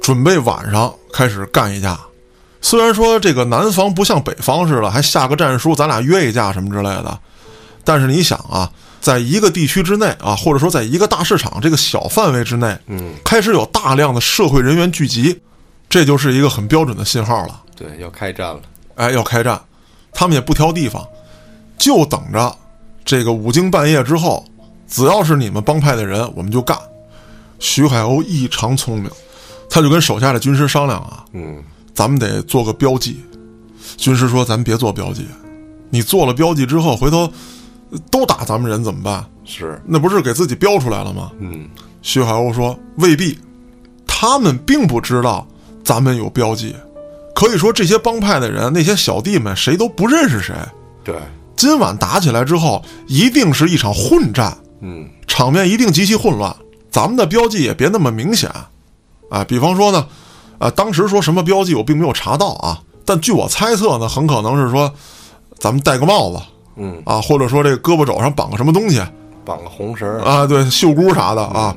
[0.00, 1.98] 准备晚上开始干一架。
[2.60, 7.18] 虽然说这个南方不像北方似的，还下个战书，咱俩约一架什么之类的，
[7.84, 8.68] 但是你想啊，
[9.00, 15.38] 在一个地区之内啊，或者说在一个大市场这个小范围之内，嗯，开始有大量的社会人员聚集，
[15.88, 17.62] 这就是一个很标准的信号了。
[17.76, 18.60] 对，要开战了，
[18.96, 19.60] 哎，要开战，
[20.12, 21.06] 他们也不挑地方，
[21.78, 22.52] 就等着
[23.04, 24.44] 这个五更半夜之后，
[24.88, 26.76] 只要是你们帮派的人，我们就干。
[27.58, 29.10] 徐海鸥异常聪明，
[29.68, 31.62] 他就跟手下的军师商量啊，嗯，
[31.94, 33.20] 咱们得做个标记。
[33.96, 35.26] 军师说：“咱别做标记，
[35.90, 37.30] 你做了标记之后，回头
[37.90, 39.24] 呃都打咱们人怎么办？
[39.44, 41.68] 是，那不是给自己标出来了吗？”嗯，
[42.02, 43.38] 徐海鸥说：“未必，
[44.06, 45.46] 他们并不知道
[45.84, 46.74] 咱们有标记。
[47.34, 50.54] 可以说，这些帮派的人，那些小弟们，谁都不认识谁。
[51.04, 51.14] 对，
[51.54, 56.54] 今晚打起来之后，一定是一场混战，嗯，场面一定极其混乱。
[56.96, 58.50] 咱们的标记也别那么明显，
[59.28, 60.06] 啊，比方说呢，
[60.56, 64.90] 啊，当时说什么标记我并没有查到啊，但据我猜测呢，很可能是说，
[65.58, 66.40] 咱们戴个帽子
[66.76, 68.98] 嗯，啊，或者说这个胳膊肘上绑个什么东西
[69.44, 71.76] 绑个红绳儿，啊，对，袖箍啥的啊，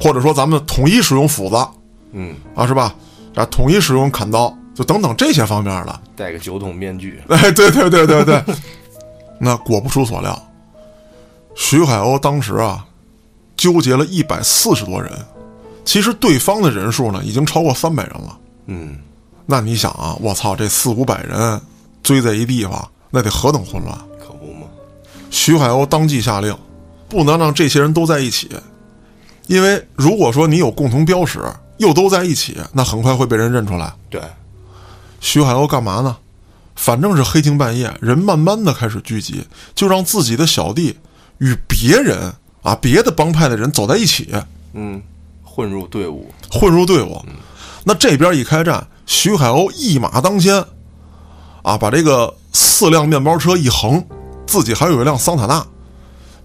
[0.00, 1.56] 或者说咱们统一使用斧子
[2.12, 2.94] 嗯，啊，是吧？
[3.34, 6.00] 啊，统一使用砍刀，就等等这些方面的。
[6.14, 8.40] 戴个酒桶面具， 哎，对对对对对。
[9.40, 10.40] 那果不出所料，
[11.56, 12.86] 徐海鸥当时啊，
[13.56, 15.10] 纠结了一百四十多人，
[15.84, 18.38] 其实对方的人数呢，已经超过三百人了。
[18.66, 18.98] 嗯，
[19.46, 21.60] 那你想啊，我操，这四五百人
[22.02, 23.96] 追在一地方，那得何等混乱！
[24.18, 24.66] 可不嘛，
[25.30, 26.56] 徐海鸥当即下令，
[27.08, 28.50] 不能让这些人都在一起，
[29.46, 31.40] 因为如果说你有共同标识，
[31.78, 33.92] 又都在一起，那很快会被人认出来。
[34.10, 34.20] 对，
[35.20, 36.16] 徐海鸥干嘛呢？
[36.74, 39.42] 反正是黑天半夜，人慢慢的开始聚集，
[39.74, 40.94] 就让自己的小弟
[41.38, 42.30] 与别人
[42.66, 44.28] 啊，别的帮派的人走在一起，
[44.72, 45.00] 嗯，
[45.44, 47.24] 混入队伍，混入队伍。
[47.84, 50.64] 那这边一开战，徐海鸥一马当先，
[51.62, 54.04] 啊，把这个四辆面包车一横，
[54.48, 55.64] 自己还有一辆桑塔纳，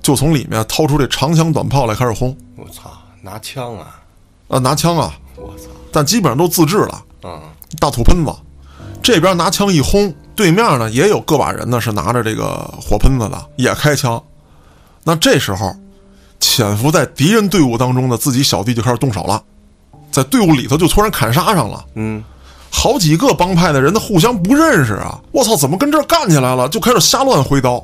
[0.03, 2.37] 就从里面掏出这长枪短炮来开始轰。
[2.55, 2.91] 我操，
[3.23, 3.99] 拿枪啊，
[4.47, 7.41] 啊，拿枪啊，我操，但基本上都自制了，嗯，
[7.79, 8.31] 大土喷子。
[9.01, 14.21] 这边拿枪一轰，对面呢也有个把人呢是拿着这个火喷子的，也开枪。
[15.03, 15.75] 那这时候，
[16.41, 19.41] 潜伏在敌人队伍当中的自己小弟就开始动手了，
[20.11, 21.85] 在队伍里头就突然砍杀上了。
[21.95, 22.21] 嗯，
[22.69, 25.21] 好几个帮派的人，他互相不认识啊！
[25.31, 26.67] 我操，怎么跟这儿干起来了？
[26.67, 27.81] 就开始瞎乱挥刀，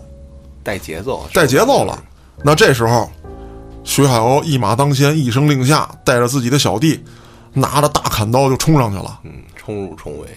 [0.63, 1.97] 带节奏，带节奏了。
[2.43, 3.09] 那这时候，
[3.83, 6.99] 徐海鸥一马当先，一声令下，带着自己的小弟，
[7.53, 9.19] 拿着大砍刀就冲上去了。
[9.23, 10.27] 嗯，冲入重围，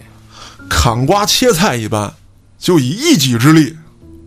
[0.69, 2.13] 砍瓜切菜一般，
[2.57, 3.75] 就以一己之力，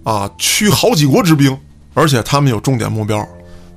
[0.02, 1.56] 啊，驱好几国之兵，
[1.94, 3.26] 而且他们有重点目标，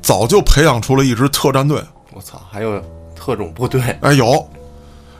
[0.01, 1.81] 早就培养出了一支特战队。
[2.13, 2.81] 我操，还有
[3.15, 4.47] 特种部队， 哎，有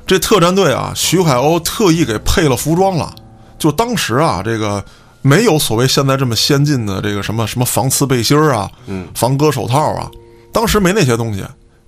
[0.06, 3.14] 这特战队啊，徐海鸥特意给配了服装了。
[3.60, 4.84] 就当时啊，这个
[5.22, 10.10] 没有所谓现在这么先进的这个什么什么防刺背心儿啊，嗯，防割手套啊，
[10.54, 11.44] 当时没那些东西，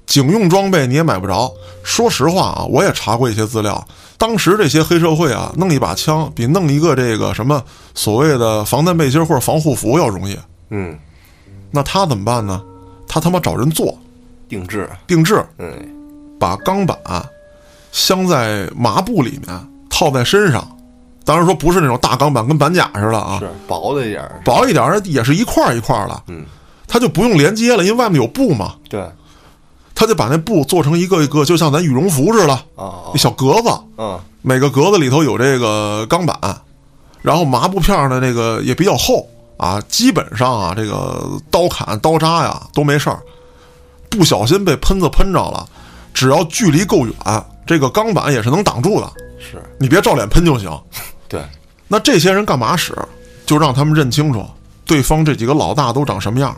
[0.06, 1.52] 警用装备你也买不着。
[1.84, 7.64] 说实话啊，我也查过一些资料，当时这些黑社会啊，弄一把枪比弄一个这个什么
[7.96, 10.38] 所谓的防弹背心或者防护服要容易。
[10.72, 10.98] 嗯，
[11.72, 12.62] 那他怎么办呢？
[13.10, 13.98] 他他妈找人做
[14.48, 15.74] 定制，定制，嗯，
[16.40, 16.98] 把钢板
[17.92, 20.66] 镶在麻布里面，套在身上。
[21.26, 26.24] 当然说不是那种大钢板，跟板甲似的啊，是薄的一点儿，薄一点儿也是一块一块儿的。
[26.28, 26.46] 嗯，
[26.88, 28.74] 他就不用连接了，因为外面有布嘛。
[28.90, 29.04] 对，
[29.94, 36.36] 他就把那布做成一个一个，就像咱羽绒服似的，啊那，小格子，嗯，每个格子里头有这个钢板，
[37.22, 39.28] 然后麻布片儿呢，那个也比较厚
[39.60, 43.20] 啊，基本上啊，这个刀砍刀扎呀都没事儿，
[44.10, 45.68] 不小心被喷子喷着了，
[46.14, 47.14] 只要距离够远，
[47.68, 50.72] 这个钢板也是能挡住的，是你别照脸喷就行。
[51.28, 51.44] 对，
[51.90, 52.98] 那这些人干嘛使？
[53.46, 54.46] 就让他们认清楚
[54.86, 56.56] 对方这几个老大都长什么样，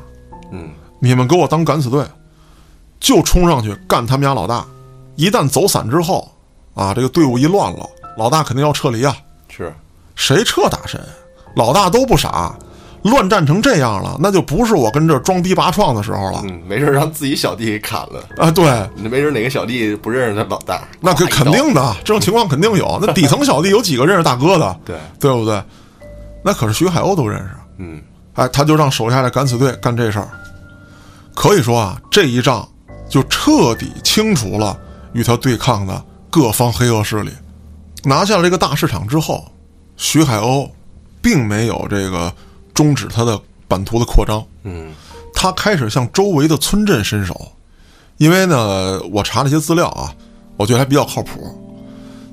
[0.51, 2.05] 嗯，你们给我当敢死队，
[2.99, 4.63] 就冲上去干他们家老大。
[5.15, 6.31] 一旦走散之后，
[6.75, 9.15] 啊，这个队伍一乱了，老大肯定要撤离啊。
[9.49, 9.73] 是，
[10.15, 10.99] 谁撤打谁，
[11.55, 12.53] 老大都不傻，
[13.03, 18.51] 乱战成这样了，那就不是我跟这儿装逼拔创的时候了嗯，没事儿让自己小弟给砍了，啊！
[18.51, 18.65] 对，
[19.09, 22.99] 没准哪个小弟不认识他老大，那肯肯定的，这种情况肯定有。
[23.01, 25.61] 那底层小弟有几个认识大哥的， 对，对不对？
[26.43, 28.01] 那可是徐海鸥都认识，嗯，
[28.33, 30.29] 哎，他就让手下的敢死队干这事儿。
[31.33, 32.67] 可以说啊，这一仗
[33.09, 34.77] 就彻底清除了
[35.13, 37.31] 与他对抗的各方黑恶势力。
[38.03, 39.45] 拿下了这个大市场之后，
[39.97, 40.69] 徐海鸥
[41.21, 42.33] 并没有这个
[42.81, 44.91] 终止他的版图的扩张，嗯，
[45.35, 47.39] 他开始向周围的村镇伸手。
[48.17, 50.11] 因为呢，我查了一些资料啊，
[50.57, 51.55] 我觉得还比较靠谱。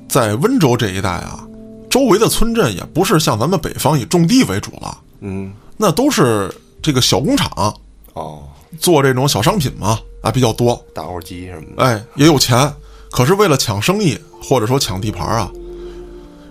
[0.07, 1.45] 在温州这一带啊，
[1.87, 7.75] 周围的村镇也不是像咱们北方以种地为主了，嗯，那都是这个小工厂
[8.13, 8.41] 哦，
[8.79, 12.73] 做这种小商品嘛，啊比较多，打火机什么的，哎也有钱。
[13.11, 15.51] 可是为了抢生意或者说抢地盘啊，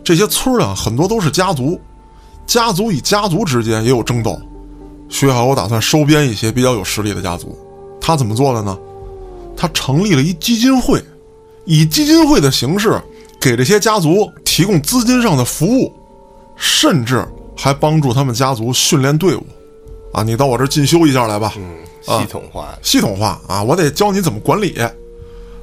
[0.05, 1.81] 这些村儿啊很多都是家族，
[2.49, 4.41] 家族与家族之间也有争斗。
[5.11, 7.57] 徐海鸥打算收编一些比较有实力的家族，
[8.01, 8.77] 他怎么做的呢？
[9.55, 11.03] 他成立了一基金会，
[11.67, 12.99] 以基金会的形式
[13.39, 15.93] 给这些家族提供资金上的服务，
[16.57, 17.23] 甚至
[17.55, 19.47] 还帮助他们家族训练队伍。
[20.15, 24.75] 啊，你到我这儿进修一下来吧，嗯，啊系统化，系统化啊，我得教你怎么管理，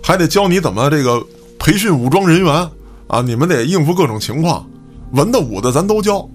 [0.04, 1.26] 还得教你怎么这个
[1.58, 2.70] 培训武装人员
[3.08, 4.68] 啊，你们得应付各种情况，
[5.14, 6.30] 文的武的咱都教。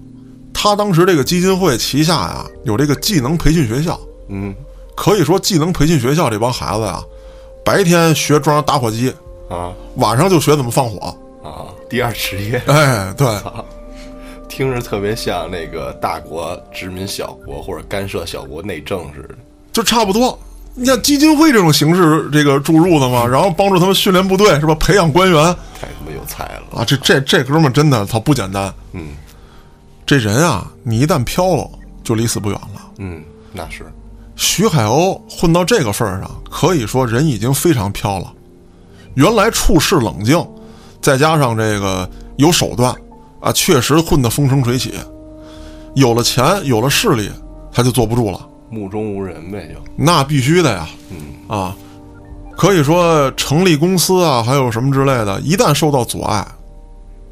[0.53, 4.53] 他当时这个基金会旗下呀有这个技能培训学校，嗯，
[4.95, 7.01] 可以说技能培训学校这帮孩子呀，
[7.63, 9.13] 白天学装上打火机，
[9.49, 11.15] 啊晚上就学怎么放火。
[11.43, 13.27] 啊，第二职业，哎，对，
[14.47, 19.35] 听着特别像那个大国殖民小国或者干涉小国内政似的，
[19.73, 20.37] 就差不多。
[20.73, 24.73] 你像基金会这种形式，这个注入的嘛，然后帮助他们训练部队，是吧？
[24.75, 25.43] 培养官员，
[25.77, 26.79] 太他妈有有才了。
[26.79, 26.85] 啊！
[26.85, 29.07] 这这这哥们儿真的他不简单，嗯
[30.11, 31.65] 这人啊，你一旦飘了，
[32.03, 32.81] 就离死不远了。
[32.97, 33.89] 嗯，那是，
[34.35, 38.33] 徐海鸥混到这个份儿上，可以说人已经非常飘了。
[39.13, 40.45] 原来处事冷静，
[41.01, 42.93] 再加上这个有手段
[43.39, 44.95] 啊，确实混得风生水起。
[45.95, 47.31] 有了钱，有了势力，
[47.71, 48.45] 他就坐不住了。
[48.69, 51.73] 目中无人呗，就那必须的呀，嗯啊，
[52.57, 56.45] 可以说成立公司啊，还有什么之类的，一旦受到阻碍，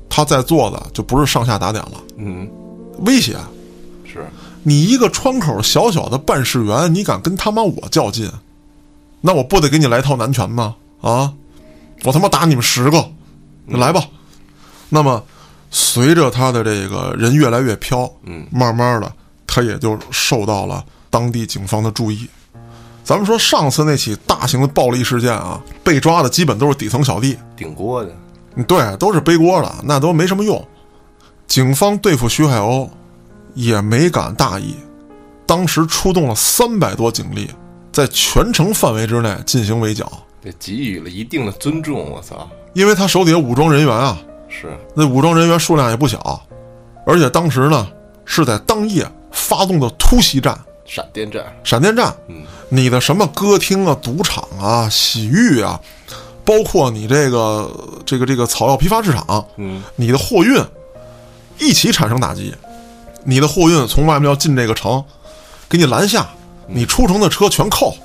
[0.10, 2.50] 他在做的就不是上下打点了，嗯
[3.06, 3.36] 威胁。
[4.06, 4.28] 是，
[4.64, 8.32] 你一个窗口小小的办事员，你敢跟他妈我较劲？
[9.22, 10.76] 那我不得给你来套南拳吗？
[11.02, 11.34] 啊，
[12.04, 13.12] 我他妈打你们十个，
[13.68, 14.04] 来吧。
[14.90, 15.24] 那么，
[15.70, 19.12] 随着他的这个人越来越飘，嗯，慢慢的，
[19.46, 22.28] 他也就受到了当地警方的注意。
[23.04, 28.16] 咱们说上次那起大型的暴力事件啊，被抓的基本都是底层小弟，顶锅的，
[28.56, 30.68] 嗯对，都是背锅的，那都没什么用。
[31.50, 32.88] 警方对付徐海鸥
[33.56, 34.76] 也没敢大意，
[35.48, 37.50] 当时出动了三百多警力，
[37.92, 40.10] 在全城范围之内进行围剿，
[40.44, 42.12] 这给予了一定的尊重。
[42.12, 46.40] 我操，因为他手底下武装人员啊，是，那武装人员数量也不小，
[47.04, 47.88] 而且当时呢
[48.26, 52.16] 是在当夜发动的突袭战、闪电战，闪电战。
[52.28, 52.44] 嗯。
[52.70, 55.82] 你的什么歌厅啊、赌场啊、洗浴啊，
[56.46, 57.72] 包括你这个
[58.06, 59.82] 这个这个草药批发市场，嗯。
[59.96, 60.64] 你的货运
[61.60, 62.54] 一起产生打击。
[63.24, 65.04] 你的货运从外面要进这个城，
[65.68, 66.28] 给你拦下，
[66.68, 67.96] 你出城的车全扣，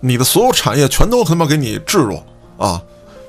[0.00, 2.22] 你的所有产业全都他妈给你制住
[2.58, 2.80] 啊！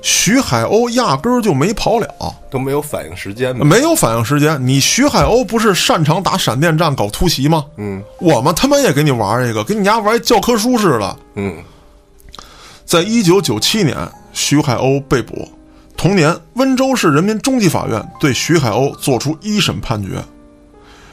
[0.02, 2.06] 徐海鸥压根儿就没跑了，
[2.50, 3.64] 都没有反应时间嘛。
[3.64, 4.60] 没有反应时间。
[4.66, 7.64] 你徐海鸥不是擅长打闪电战、搞突袭吗？
[7.78, 11.16] 嗯我们他妈也给你玩一个，给你家玩一教科书似的。
[11.36, 11.56] 嗯
[12.84, 13.96] 在一九九七年，
[14.34, 15.50] 徐海鸥被捕。
[16.04, 20.22] 同年，温州市人民中级法院对徐海鸥作出一审判决，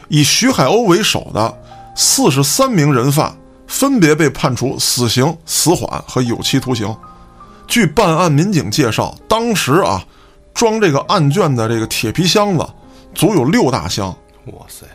[0.09, 1.57] 以徐海鸥为首的
[1.95, 3.33] 四十三名人犯
[3.65, 6.93] 分别被判处死刑、死缓和有期徒刑。
[7.67, 10.05] 据办案民警介绍，当时啊，
[10.53, 12.67] 装这个案卷的这个铁皮箱子
[13.15, 14.13] 足有六大箱。
[14.47, 14.85] 哇塞，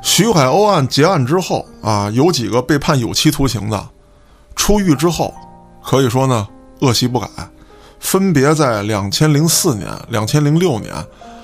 [0.00, 3.90] 徐海鸥案结案之后啊，有几个被判有期徒刑的，
[4.54, 5.34] 出狱之后，
[5.84, 6.48] 可以说呢
[6.80, 7.28] 恶习不改，
[7.98, 10.92] 分别在两千零四年、两千零六年，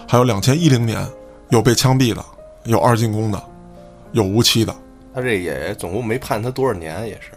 [0.07, 1.05] 还有两千一零年，
[1.49, 2.25] 有被枪毙的，
[2.65, 3.43] 有二进宫的，
[4.13, 4.75] 有无期的。
[5.15, 7.33] 他这也总共没判他多少年，也是。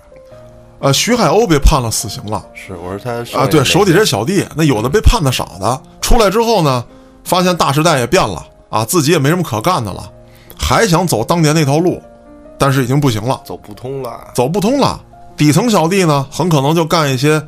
[0.79, 6.85] 呃，徐海鸥被判了死刑了是，我说他啊，对手底下下小弟，那有的被判的少的，出来之后呢，
[7.23, 10.11] 发现大时代也变了啊，自己也没什么可干的了，
[10.59, 12.01] 还想走当年那条路，
[12.57, 13.41] 但是已经不行了。
[13.45, 14.31] 走不通了。
[14.33, 15.01] 走不通了。
[15.37, 17.41] 底层小弟呢，很可能就干一些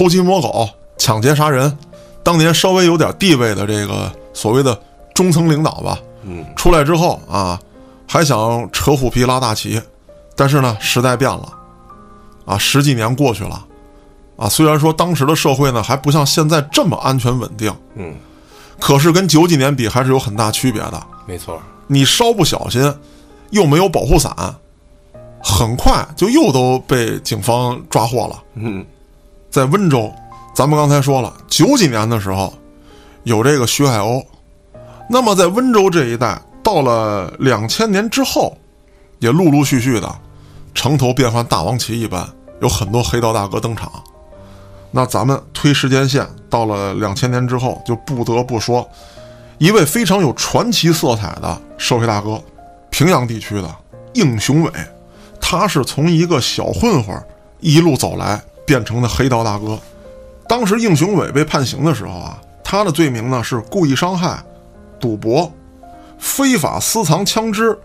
[0.00, 1.76] 偷鸡摸狗、抢劫杀人。
[2.22, 4.78] 当年稍微有点地位的这个所谓的
[5.12, 7.60] 中层领导吧，嗯出来之后啊，
[8.08, 9.78] 还想扯虎皮拉大旗，
[10.34, 11.52] 但是呢，时代变了，
[12.46, 13.62] 啊，十几年过去了，
[14.38, 18.14] 啊，虽然说当时的社会呢还不像现在这么安全稳定，嗯，
[18.80, 21.06] 可是跟九几年比还是有很大区别的。
[21.26, 21.60] 没错。
[21.88, 22.90] 你稍不小心，
[23.50, 24.34] 又没有保护伞，
[25.42, 28.42] 很快就又都被警方抓获了。
[28.54, 28.82] 嗯
[29.50, 30.12] 在温州，
[30.54, 32.54] 咱们刚才说了，九几年的时候
[33.24, 34.24] 有这个徐海鸥，
[35.08, 38.56] 那么在温州这一带，到了两千年之后，
[39.18, 40.08] 也陆陆续续的
[40.72, 42.28] 城头变幻大王旗一般，
[42.62, 43.90] 有很多黑道大哥登场。
[44.92, 48.88] 那咱们推时间线到了两千年之后，就不得不说
[49.58, 52.40] 一位非常有传奇色彩的社会大哥，
[52.88, 53.68] 平阳地区的
[54.14, 54.70] 应雄伟，
[55.40, 57.20] 他是从一个小混混
[57.58, 59.76] 一路走来变成了黑道大哥。
[60.46, 64.40] 当时应雄伟被判刑的时候啊，他的罪名呢是故意伤害、
[65.00, 65.52] 赌博、
[66.20, 67.76] 非法私藏枪支、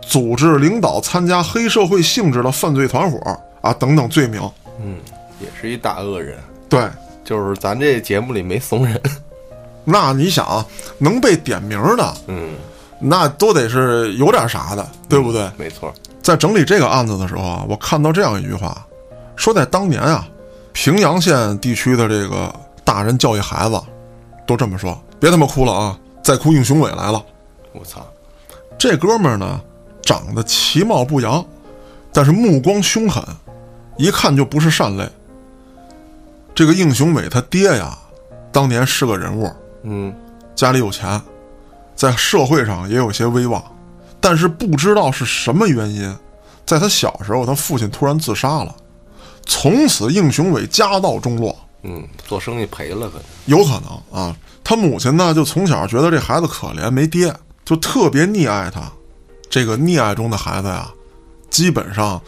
[0.00, 4.40] 组织领导参加黑社会性质的犯罪团伙啊等等罪名。
[4.80, 4.96] 嗯，
[5.40, 6.38] 也是一大恶人。
[6.70, 6.88] 对，
[7.22, 8.98] 就是咱这节目里没怂人。
[9.84, 10.64] 那你想啊，
[10.96, 12.54] 能被点名的，嗯，
[12.98, 15.50] 那都得是有点啥的，对不对？
[15.58, 15.92] 没错。
[16.22, 18.86] 在整理这个案子的时候啊，我看到这样一句话，
[19.36, 20.28] 说在当年啊，
[20.72, 22.54] 平阳县地区的这个
[22.84, 23.80] 大人教育孩子，
[24.46, 27.24] 都这么说：别他妈哭了啊，再哭应雄伟来了。
[27.72, 28.06] 我操，
[28.78, 29.60] 这哥们儿呢，
[30.02, 31.44] 长得其貌不扬，
[32.12, 33.22] 但是目光凶狠，
[33.96, 35.08] 一看就不是善类。
[36.54, 37.98] 这个应雄伟他爹呀，
[38.52, 39.50] 当年是个人物，
[39.82, 40.14] 嗯
[40.54, 41.20] 家里有钱，
[41.96, 43.60] 在社会上也有些威望，
[44.20, 46.16] 但是不知道是什么原因，
[46.64, 48.72] 在他小时候，他父亲突然自杀了，
[49.46, 53.22] 从此应雄伟家道中落，嗯，做生意赔了可能。
[53.46, 54.36] 有可能啊。
[54.62, 57.30] 他母亲呢，就从小觉得这孩子可怜，没爹，
[57.66, 58.90] 就特别溺爱他。
[59.50, 60.90] 这个溺爱中的孩子呀，
[61.50, 62.18] 基本上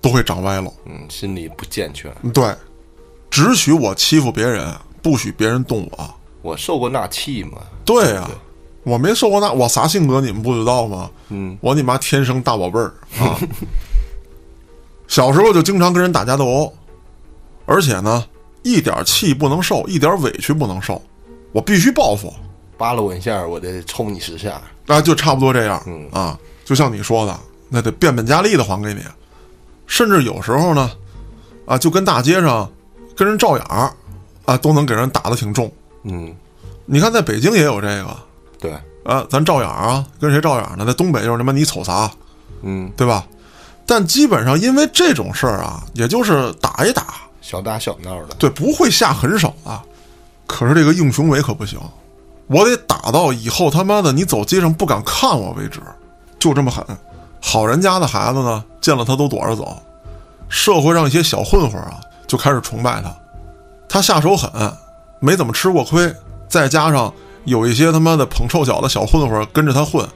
[0.00, 0.72] 都会长歪了。
[0.86, 2.14] 嗯，心理不健全。
[2.32, 2.54] 对，
[3.28, 6.14] 只许我欺负别人，不许别人动我。
[6.42, 7.58] 我受过那气吗？
[7.84, 8.30] 对呀、
[8.84, 11.10] 我没受过那，我啥性格你们不知道吗？
[11.30, 13.36] 嗯，我你妈天生大宝贝儿啊！
[15.14, 16.72] 小时候就经常跟人打架斗殴，
[17.66, 18.24] 而且呢，
[18.64, 21.00] 一点气不能受，一点委屈不能受，
[21.52, 22.34] 我必须报复
[22.76, 24.60] 扒了我一下，我得抽你十下。
[24.88, 26.36] 啊，就差不多这样嗯啊。
[26.64, 29.02] 就像你说的，那得变本加厉的还给你，
[29.86, 30.90] 甚至有时候呢，
[31.64, 32.68] 啊，就跟大街上
[33.14, 33.94] 跟人照眼儿
[34.46, 35.70] 啊，都能给人打得挺重。
[36.02, 36.34] 嗯，
[36.86, 38.16] 你看，在北京也有这个
[38.58, 38.72] 对，
[39.04, 40.84] 啊，咱照眼儿啊，跟谁照眼儿呢？
[40.84, 42.10] 在东北就是他妈你瞅啥，
[42.62, 43.24] 嗯，对吧？
[43.86, 48.34] 但基本上因为这种事儿啊，也就是打一打，小打小闹的。
[48.38, 49.82] 对，不会下狠手啊。
[50.46, 51.78] 可是这个应雄伟可不行，
[52.46, 55.80] 我得打到以后他妈的你走街上不敢看我为止，
[56.38, 56.84] 就这么狠。
[57.40, 59.76] 好人家的孩子呢，见了他都躲着走，
[60.48, 63.14] 社会上一些小混混啊，就开始崇拜他。
[63.88, 64.50] 他下手狠，
[65.20, 66.14] 没怎么吃过亏，
[66.48, 67.12] 再加上
[67.44, 70.08] 有一些他妈的捧臭脚的小混混跟着他混，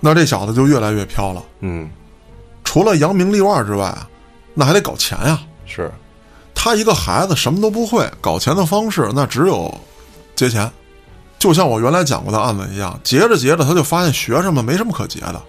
[0.00, 1.42] 那这小子就越来越飘了。
[1.60, 1.90] 嗯，
[2.76, 4.06] 除了扬名立万之外啊，
[4.52, 5.40] 那还得搞钱呀。
[5.64, 5.90] 是，
[6.54, 9.74] 他一个孩子什么都不会，搞钱的方式那只有
[10.34, 10.70] 劫钱。
[11.38, 15.40] 就像我原来讲过的案子一样，劫着劫着他就发现学生们没什么可劫的，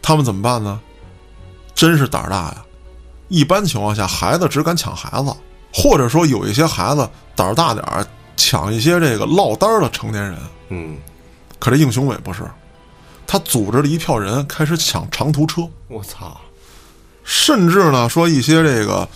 [0.00, 0.80] 他们怎么办呢？
[1.74, 2.64] 真是胆儿大呀！
[3.26, 5.34] 一般情况下，孩子只敢抢孩子，
[5.74, 8.06] 或者说有一些孩子胆儿大点儿，
[8.36, 10.38] 抢一些这个落单儿的成年人。
[10.68, 10.96] 嗯，
[11.58, 12.44] 可这应雄伟不是，
[13.26, 16.40] 他组织了一票人开始抢长途车，我操，
[17.26, 19.06] 甚至呢说一些这个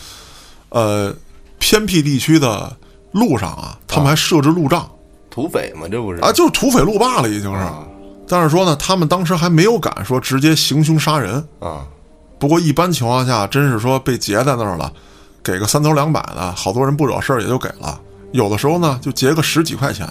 [0.68, 1.14] 呃
[1.58, 2.76] 偏僻地区的
[3.12, 4.86] 路上啊，他们还设置路障
[5.30, 7.62] 土匪嘛，这不是啊，就是土匪路霸了，已经是。
[7.62, 7.86] 啊
[8.32, 11.44] 但是说呢，他们当时还没有敢说直接行凶杀人。
[11.58, 11.84] 啊，
[12.38, 14.92] 不过一般情况下，真是说被劫在那儿了，
[15.42, 18.00] 给个三头两百的，好多人不惹事儿也就给了。
[18.30, 20.06] 有的时候呢，就劫个十几块钱，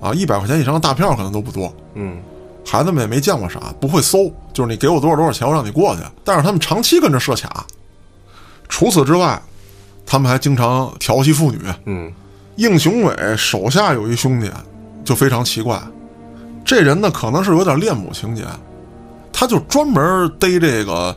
[0.00, 1.74] 啊，一百块钱以上的大票可能都不多。
[1.94, 2.18] 嗯，
[2.70, 6.02] 孩子们也没见过啥，不会搜，就是你给我多少多少钱，我让你过去。
[6.22, 7.64] 但是他们长期跟着设卡。
[8.68, 9.40] 除此之外，
[10.04, 11.58] 他们还经常调戏妇女。
[11.86, 12.12] 嗯，
[12.56, 14.50] 应雄伟手下有一兄弟，
[15.02, 15.80] 就非常奇怪，
[16.62, 18.44] 这人呢可能是有点恋母情节，
[19.32, 21.16] 他就专门逮这个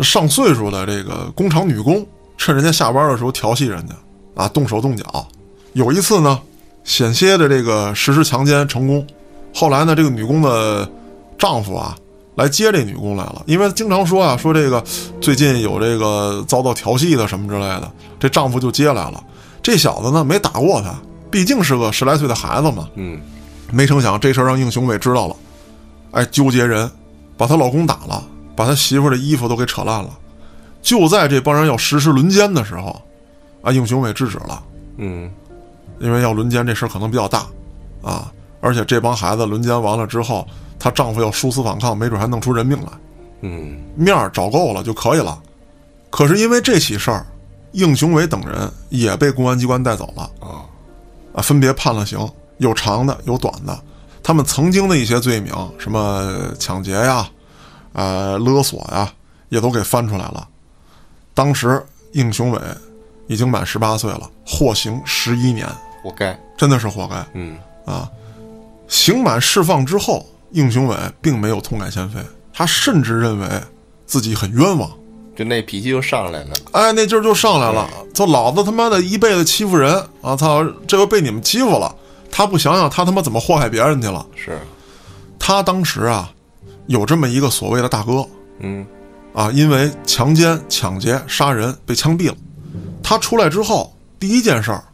[0.00, 2.06] 上岁数的这个工厂女工，
[2.36, 3.94] 趁人家下班的时候调戏人家，
[4.34, 5.26] 啊，动手动脚。
[5.72, 6.38] 有一次呢，
[6.84, 9.06] 险些的这个实施强奸成功，
[9.54, 10.88] 后来呢，这个女工的
[11.38, 11.96] 丈夫啊
[12.34, 14.82] 来接这女工来了，因为经常说啊，说这个
[15.20, 19.22] 最近有这个遭到调戏的什么之类的，这丈夫就接来了。
[19.62, 20.94] 这小子呢没打过他，
[21.30, 22.88] 毕竟是个十来岁的孩子嘛。
[22.96, 23.20] 嗯，
[23.70, 25.36] 没成想这事儿让应雄伟知道了，
[26.10, 26.90] 哎，纠结人，
[27.36, 28.22] 把她老公打了，
[28.56, 30.10] 把他媳妇的衣服都给扯烂了。
[30.82, 33.00] 就在这帮人要实施轮奸的时候，
[33.62, 34.62] 啊，应雄伟制止了，
[34.98, 35.30] 嗯，
[35.98, 37.46] 因为要轮奸这事儿可能比较大，
[38.02, 38.30] 啊，
[38.64, 40.46] 而且这帮孩子轮奸完了之后，
[40.78, 42.88] 她丈夫要殊死反抗，没准还弄出人命来。
[43.42, 45.38] 嗯，面儿找够了就可以了。
[46.08, 47.26] 可是因为这起事儿，
[47.72, 50.64] 应雄伟等人也被公安机关带走了啊，
[51.34, 53.78] 啊，分别判了刑，有长的，有短的。
[54.22, 57.28] 他们曾经的一些罪名，什么抢劫呀、
[57.92, 59.12] 呃勒索呀，
[59.50, 60.48] 也都给翻出来了。
[61.34, 62.58] 当时应雄伟
[63.26, 65.68] 已经满十八岁了，获刑十一年，
[66.02, 66.34] 活该。
[66.56, 68.08] 真的是活该嗯，啊！
[68.88, 72.20] 刑满释放之后，应雄伟并没有痛改前非，
[72.52, 73.48] 他甚至认为
[74.06, 74.90] 自己很冤枉。
[75.36, 76.50] 就那脾气就上来了。
[76.70, 80.36] 哎，那劲儿就上来了，就老子他妈的一辈子欺负人啊！
[80.36, 81.92] 操，这回被你们欺负了，
[82.30, 84.24] 他不想想他他妈怎么祸害别人去了？
[84.36, 84.56] 是，
[85.36, 86.32] 他当时啊，
[86.86, 88.24] 有这么一个所谓的大哥
[88.60, 88.86] 嗯，
[89.32, 92.36] 啊，因为强奸、抢劫、杀人被枪毙了。
[93.02, 94.84] 他出来之后，第一件事儿，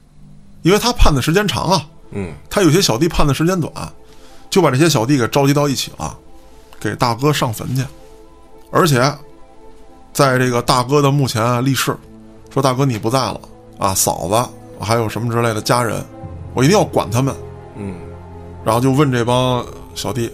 [0.63, 3.73] 因为他判的时间长啊，嗯，他有些小弟判的时间短，
[4.49, 6.17] 就把这些小弟给召集到一起了，
[6.81, 7.85] 给大哥上坟去，
[8.71, 9.01] 而且
[10.13, 11.97] 在这个大哥的墓前啊立誓，
[12.53, 13.41] 说大哥你不在了
[13.79, 16.05] 啊，嫂子还有什么之类的家人，
[16.55, 17.35] 我一定要管他们。
[17.77, 17.95] 嗯，
[18.65, 20.31] 然后就问这帮小弟，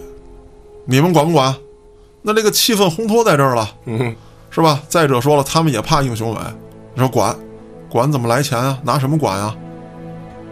[0.85, 1.55] 你们管不管？
[2.23, 4.13] 那这个气氛烘托在这儿了，嗯，
[4.49, 4.81] 是吧？
[4.89, 6.41] 再者说了，他们也怕英雄伟，
[6.93, 7.33] 你说管，
[7.87, 8.77] 管怎么来钱啊？
[8.83, 9.55] 拿什么管啊？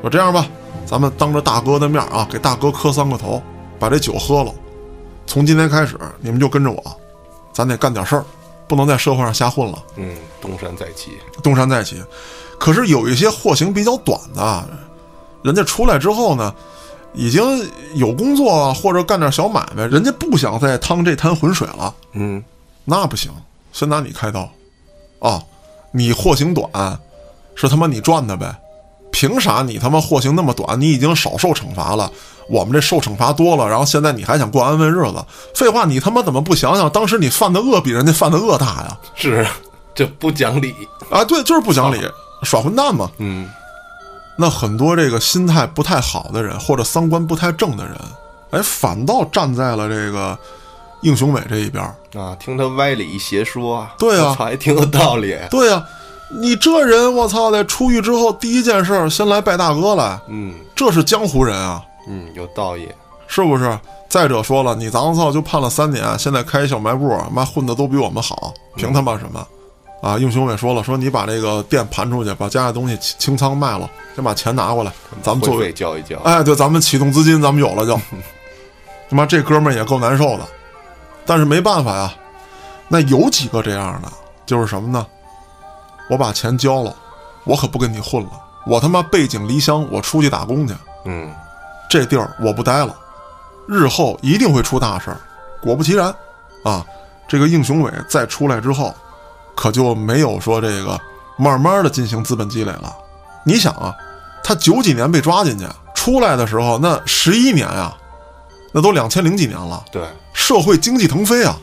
[0.02, 0.46] 说这样吧，
[0.86, 3.42] 咱们当着大哥的面啊，给大哥磕三个头，
[3.80, 4.54] 把这酒喝了。
[5.26, 6.82] 从今天开始，你们就跟着我，
[7.52, 8.24] 咱得干点事儿，
[8.68, 9.84] 不能在社会上瞎混了。
[9.96, 11.18] 嗯，东山再起。
[11.42, 12.02] 东山再起。
[12.60, 14.70] 可是有一些货行比较短的，
[15.44, 16.54] 人家出来之后呢，
[17.14, 17.44] 已经
[17.96, 22.44] 有工作啊或者干点小买卖，人家不想再趟这滩浑水了，嗯，
[22.86, 23.32] 那不行，
[23.74, 24.48] 先拿你开刀，
[25.20, 25.44] 哦，
[25.92, 26.70] 你货行短，
[27.56, 28.56] 是他妈你赚的呗？
[29.16, 30.78] 凭啥你他妈货刑那么短？
[30.78, 32.12] 你已经少受惩罚了，
[32.50, 35.24] 我们这受惩罚多了，然后现在你还想过安稳日子？
[35.54, 38.98] 废话，你他妈怎么不想想，当时你犯的恶比人家犯的恶大呀？
[39.16, 39.48] 是，
[39.96, 40.76] 这不讲理。
[41.10, 42.02] 啊，对，就是不讲理，
[42.44, 43.10] 耍混蛋嘛。
[43.20, 43.50] 嗯，
[44.38, 47.96] 那很多这个心态不太好的人，或者三观不太正的人，
[48.52, 50.38] 哎，反倒站在了这个
[51.04, 51.96] 英雄伟这一边儿。
[52.20, 55.38] 啊，听他歪理邪说啊，对啊 还挺有道理。
[55.50, 55.82] 对呀、
[56.30, 62.88] 你这人，我操的，出狱之后第一件事先来拜大哥来，嗯这是江湖人啊，嗯，有道义。
[63.28, 63.78] 是不是？
[64.08, 69.46] 再者说了，你咱操就判了三年，现在开一小卖部，妈混的都比我们好，凭他妈什么？
[70.02, 70.18] 啊！
[70.20, 74.92] 英雄也说了，说你把这个店盘出去，把家里东西清清仓卖了，先把钱拿过来，
[75.24, 76.18] 咱们作会为费交一交。
[76.20, 78.00] 哎，对，咱们启动资金，咱们有了就。
[79.10, 80.48] 他妈这哥们儿也够难受的，
[81.26, 82.14] 但是没办法呀。
[82.88, 84.10] 那有几个这样的，
[84.46, 85.06] 就是什么呢？
[86.10, 86.94] 我把钱交了，
[87.44, 88.30] 我可不跟你混了，
[88.66, 90.74] 我他妈背井离乡，我出去打工去，
[91.06, 91.34] 嗯
[91.90, 92.96] 这地儿我不待了，
[93.68, 95.18] 日后一定会出大事儿。
[95.62, 96.14] 果不其然，
[96.64, 96.86] 啊，
[97.28, 98.94] 这个应雄伟再出来之后，
[99.56, 101.00] 可就没有说这个
[101.38, 102.96] 慢慢的进行资本积累了。
[103.44, 103.96] 你想啊，
[104.44, 107.96] 他九几年被抓进去，出来的时候那十一年啊、
[108.72, 111.58] 那都两千零几年了，对，社会经济腾飞啊，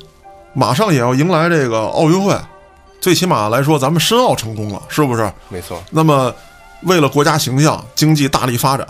[0.54, 2.36] 马上也要迎来这个奥运会，
[3.02, 5.30] 最起码来说，咱们申奥成功了，是不是？
[5.48, 5.82] 没错。
[5.90, 6.32] 那么，
[6.82, 8.86] 为了国家形象，经济大力发展，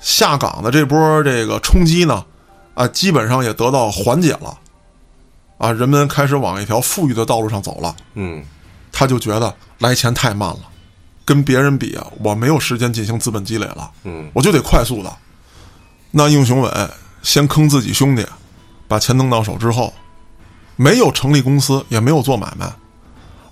[0.00, 2.24] 下岗的这波这个冲击呢，
[2.74, 4.56] 啊，基本上也得到缓解了，
[5.58, 7.96] 啊，人们开始往一条富裕的道路上走了。
[8.14, 8.44] 嗯
[8.92, 10.60] 他就觉得来钱太慢了，
[11.24, 15.12] 跟别人比啊，我没有时间进行资本积累了，嗯我就得快速的。
[16.12, 16.70] 那应雄伟
[17.22, 18.24] 先坑自己兄弟，
[18.86, 19.92] 把钱弄到手之后，
[20.76, 22.72] 没有成立公司，也没有做买卖，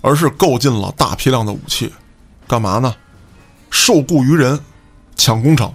[0.05, 1.91] 而是购进了大批量的武器，
[2.47, 2.93] 干嘛呢？
[3.71, 4.59] 受雇于人，
[5.15, 5.73] 抢工程。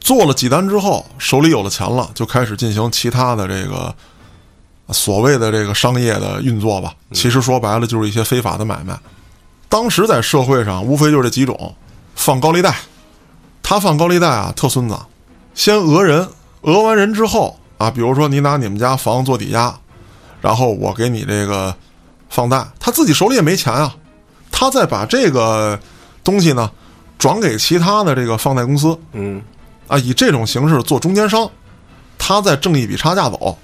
[0.00, 3.94] 做了几单之后，手里有了钱了，就开始进行其他的这个
[4.88, 6.94] 所谓的这个商业的运作吧。
[7.12, 8.98] 其实说白了就是一些非法的买卖。
[9.68, 11.74] 当时在社会上，无非就是这几种：
[12.14, 12.74] 放高利贷。
[13.62, 14.98] 他放高利贷啊，特孙子，
[15.54, 16.26] 先讹人，
[16.62, 19.78] 讹完人之后啊，比如说你拿你们家房做抵押，
[20.40, 21.76] 然后我给你这个
[22.32, 23.94] 放贷，他自己手里也没钱啊，
[24.50, 25.78] 他再把这个
[26.24, 26.70] 东西呢
[27.18, 29.42] 转给其他的这个放贷公司，嗯
[29.86, 31.48] 啊，以这种形式做中间商，
[32.16, 33.54] 他再挣一笔差价走，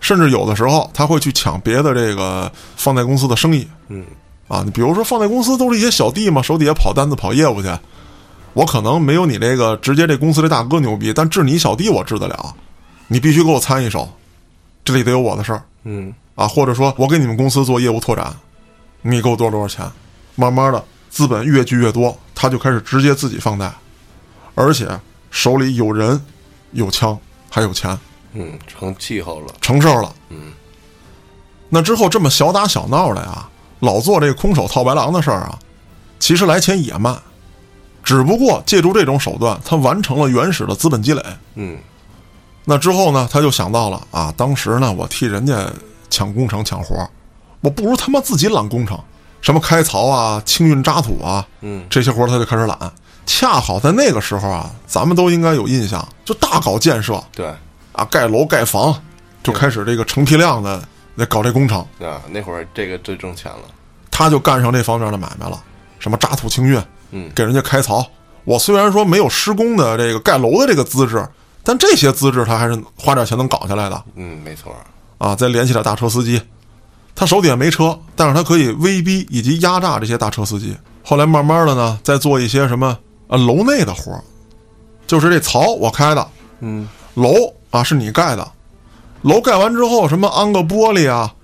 [0.00, 4.04] 甚至有的时候他会去抢别的这个放贷公司的生意嗯
[4.48, 4.62] 啊。
[4.62, 7.68] 你比如说放贷公司都是一些小弟嘛，手底下跑单子、跑业务去，
[8.52, 12.54] 我可能没有你这个直接这公司这大哥牛逼，但治你小弟我治得了，
[13.08, 14.06] 你必须给我参一手，
[14.84, 18.34] 这里得有我的事儿嗯啊，或者说我给你们公司做业务拓展，
[19.02, 19.90] 你给我多少多少钱，
[20.36, 23.72] 慢慢的资本越聚越多，他就开始直接自己放贷，
[24.54, 24.88] 而且
[25.30, 26.20] 手里有人、
[26.72, 27.18] 有枪，
[27.50, 27.98] 还有钱，
[28.32, 29.54] 嗯，成气候了。
[29.60, 30.14] 成事儿了。
[30.28, 30.52] 嗯，
[31.68, 33.48] 那之后这么小打小闹的呀，
[33.80, 35.58] 老做这个空手套白狼的事儿啊，
[36.18, 37.16] 其实来钱也慢，
[38.02, 41.22] 只不过借助这种手段，他完成了原始的资本积累。
[41.54, 41.78] 嗯
[42.70, 45.68] 那之后呢，他就想到了啊，当时呢，我替人家
[46.08, 47.10] 抢工程抢活儿，
[47.62, 48.96] 我不如他妈自己揽工程，
[49.40, 52.78] 什么开槽啊、清运渣土啊，嗯这些活儿他就开始揽。
[53.26, 57.52] 恰好在那个时候啊，咱们都应该有印象，就大搞建设对
[57.90, 58.94] 啊，盖楼盖房，
[59.42, 60.80] 就开始这个成批量的
[61.16, 63.62] 那搞这工程，啊，那会儿这个最挣钱了。
[64.12, 65.60] 他就干上这方面的买卖了，
[65.98, 68.06] 什么渣土清运，嗯给人家开槽。
[68.44, 71.26] 我虽然说没有施工的这个盖楼的这个资质，
[71.62, 74.04] 但这些资质他还是花点钱能搞下来的。
[74.14, 74.74] 嗯，没错。
[75.18, 76.40] 啊，再联系点大车司机，
[77.14, 80.74] 他手底下没车，但是他可以威逼以及压榨这些大车司机。
[81.04, 82.96] 后来慢慢的呢，再做一些什么
[83.28, 84.24] 啊楼内的活儿，
[85.06, 86.26] 就是这槽我开的，
[86.60, 87.34] 嗯楼
[87.70, 88.50] 啊是你盖的，
[89.22, 91.34] 楼盖完之后什么安个玻璃啊，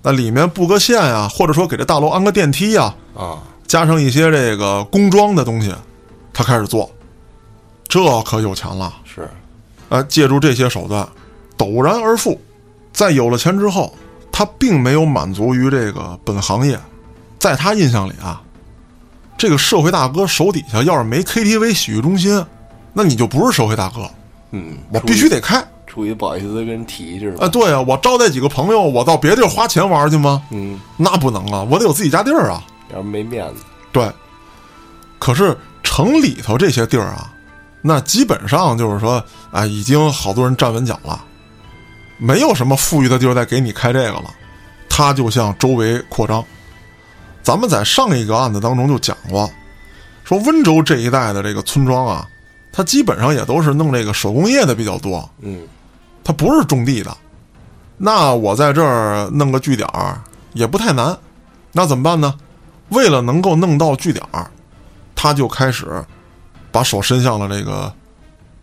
[0.00, 5.74] 那里面布个线啊、或者说给这大楼安个电梯呀、啊，加上一些这个工装的东西，
[6.32, 6.90] 他开始做，
[7.86, 8.90] 这可有钱了。
[9.88, 9.94] 是。
[9.94, 11.06] 啊，借助这些手段，
[11.56, 12.40] 陡然而富。
[12.92, 13.94] 在有了钱之后，
[14.32, 16.78] 他并没有满足于这个本行业，
[17.38, 18.40] 在他印象里啊，
[19.36, 22.44] 这个社会大哥手底下要是没 KTV 洗浴中心，
[22.94, 24.08] 那你就不是社会大哥，
[24.52, 25.62] 嗯，我必须得开。
[25.86, 30.42] 出于不好意思跟人提一句啊，对啊，我招待几个朋友，我到别地儿花钱玩去吗？
[30.50, 32.62] 嗯，那不能啊，我得有自己家地儿啊。
[32.92, 33.62] 要是没面子，
[33.92, 34.10] 对，
[35.18, 37.32] 可是城里头这些地儿啊，
[37.86, 41.24] 那基本上就是说，啊，已经好多人站稳脚了，
[42.18, 44.24] 没有什么富裕的地儿再给你开这个了，
[44.88, 46.44] 它就向周围扩张。
[47.44, 49.48] 咱们在上一个案子当中就讲过，
[50.24, 52.26] 说温州这一带的这个村庄啊，
[52.72, 55.62] 它基本上也都是弄这个手工业的比较多，嗯，
[56.24, 57.16] 它不是种地的。
[57.96, 60.20] 那我在这儿弄个据点儿
[60.54, 61.16] 也不太难，
[61.70, 62.34] 那怎么办呢？
[62.88, 64.50] 为了能够弄到据点儿，
[65.14, 66.04] 他就开始
[66.76, 67.90] 把手伸向了这个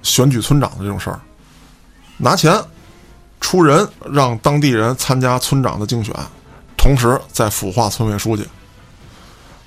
[0.04, 1.20] 选举村长的这种事儿，
[2.16, 2.54] 拿钱
[3.42, 6.14] 出人让当地人参加村长的竞选，
[6.78, 8.46] 同时再腐化村委书记。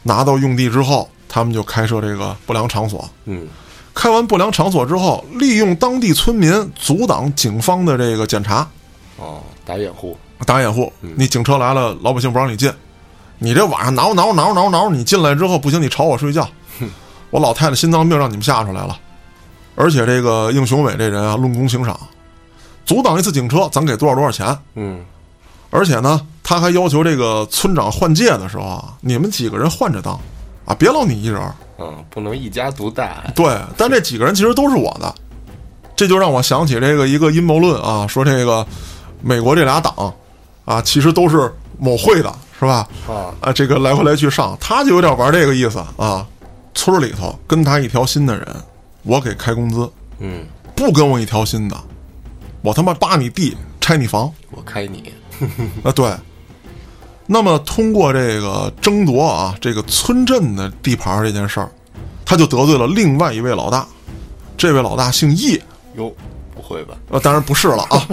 [0.05, 3.11] 拿到用地之后，他们就开设这个不良场所。
[3.25, 3.49] 嗯，
[3.93, 8.65] 开完不良场所之后，利用当地村民阻挡警方的这个检查，
[9.17, 10.17] 哦，打掩护，
[10.47, 10.93] 打掩护。
[11.01, 12.73] 你警车来了，老百姓不让你进，
[13.41, 16.49] 你这晚上挠挠挠挠挠，你进来之后不行，你吵我睡觉，
[17.31, 18.99] 我老太太心脏病让你们吓出来了。
[19.75, 21.99] 而且这个应雄伟这人啊，论功行赏，
[22.87, 24.57] 阻挡一次警车，咱给多少多少钱。
[24.75, 25.05] 嗯，
[25.71, 30.19] 而且呢，他还要求这个村长换届的时候啊，你们几个人换着当，
[30.65, 31.55] 啊，别老你一人儿。
[31.79, 35.15] 嗯，不能一家独大，对，但这几个人其实都是我的，
[35.95, 38.67] 这就让我想起这个一个阴谋论啊，说这个
[39.21, 40.15] 美国这俩党
[40.65, 42.89] 啊，其实都是某会的，是吧？
[43.07, 46.27] 啊，啊，这个来回来去上，他就有点玩这个意思啊。
[46.77, 48.47] 村里头跟他一条心的人，
[49.03, 50.47] 我给开工资；嗯，
[50.77, 51.77] 不跟我一条心的，
[52.63, 54.33] 我他妈扒你地，拆你房。
[54.51, 55.13] 我开你，
[55.83, 56.09] 啊，对。
[57.27, 61.69] 那么通过这个争夺啊，这个村镇的地盘这件事儿，
[62.25, 63.85] 他就得罪了另外一位老大。
[64.57, 65.61] 这位老大姓叶，
[65.97, 66.15] 哟，
[66.55, 66.97] 不会吧？
[67.11, 68.09] 呃，当然不是了啊，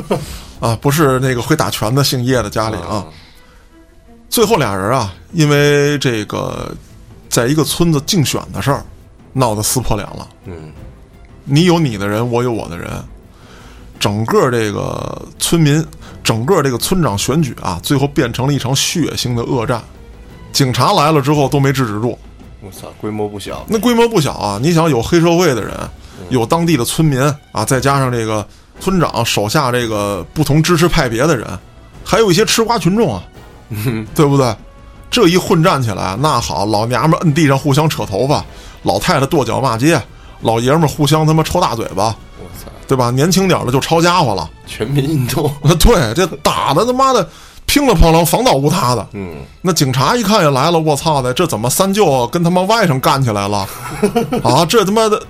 [0.59, 3.05] 啊，不是那个会打拳的姓叶的家里啊。
[4.29, 6.75] 最后俩人啊，因为这个
[7.33, 8.85] 在一个村子竞选的事儿，
[9.33, 10.27] 闹得撕破脸了。
[10.45, 10.71] 嗯，
[11.45, 12.91] 你有你的人，我有我的人，
[13.99, 15.83] 整个这个村民，
[16.23, 19.81] 整个这个村长选举啊，最后变成了一场血腥的恶战。
[20.51, 22.15] 警察来了之后都没制止住，
[22.61, 24.59] 我操，规模不小，那规模不小啊！
[24.61, 25.73] 你想有黑社会的人，
[26.29, 27.19] 有当地的村民
[27.51, 28.47] 啊，再加上这个
[28.79, 31.47] 村长手下这个不同支持派别的人，
[32.03, 33.23] 还有一些吃瓜群众啊，
[34.13, 34.55] 对不对？
[35.13, 38.43] 这一混战起来，那好，老娘们摁地上互相扯头发，
[38.81, 40.01] 老太太跺脚骂街，
[40.41, 42.05] 老爷们互相他妈抽大嘴巴，
[42.39, 43.11] 我操，对吧？
[43.11, 47.29] 年轻点儿的就抄家伙了，全民运动， 对，这打的他妈的
[47.67, 49.07] 乒了乓啷，防倒无他的。
[49.13, 53.67] 嗯，那警察一看也来了，我操的，这怎么三舅跟他妈外甥干起来了？
[54.43, 55.21] 啊，这他妈的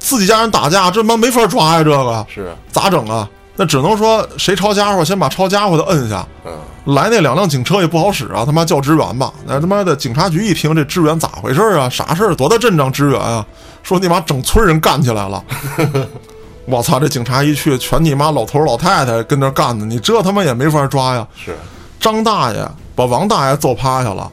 [0.00, 3.30] 自己家人打架，这他妈没法抓呀，这个是，咋整啊？
[3.60, 6.24] 那只能说谁抄家伙，先把抄家伙的摁下。
[6.44, 9.32] 嗯，来那两辆警车也不好使啊，他妈叫支援吧。
[9.44, 11.88] 那他妈的警察局一听这支援咋回事啊？
[11.90, 12.34] 啥事儿？
[12.36, 13.44] 多大阵仗支援啊？
[13.82, 15.44] 说你妈整村人干起来了。
[16.66, 17.00] 我操！
[17.00, 21.26] 这警察一去，全你妈老头老太太跟那干呢，你这他妈也没法抓呀。
[21.34, 21.56] 是，
[21.98, 24.30] 张大爷把王大爷揍趴下了，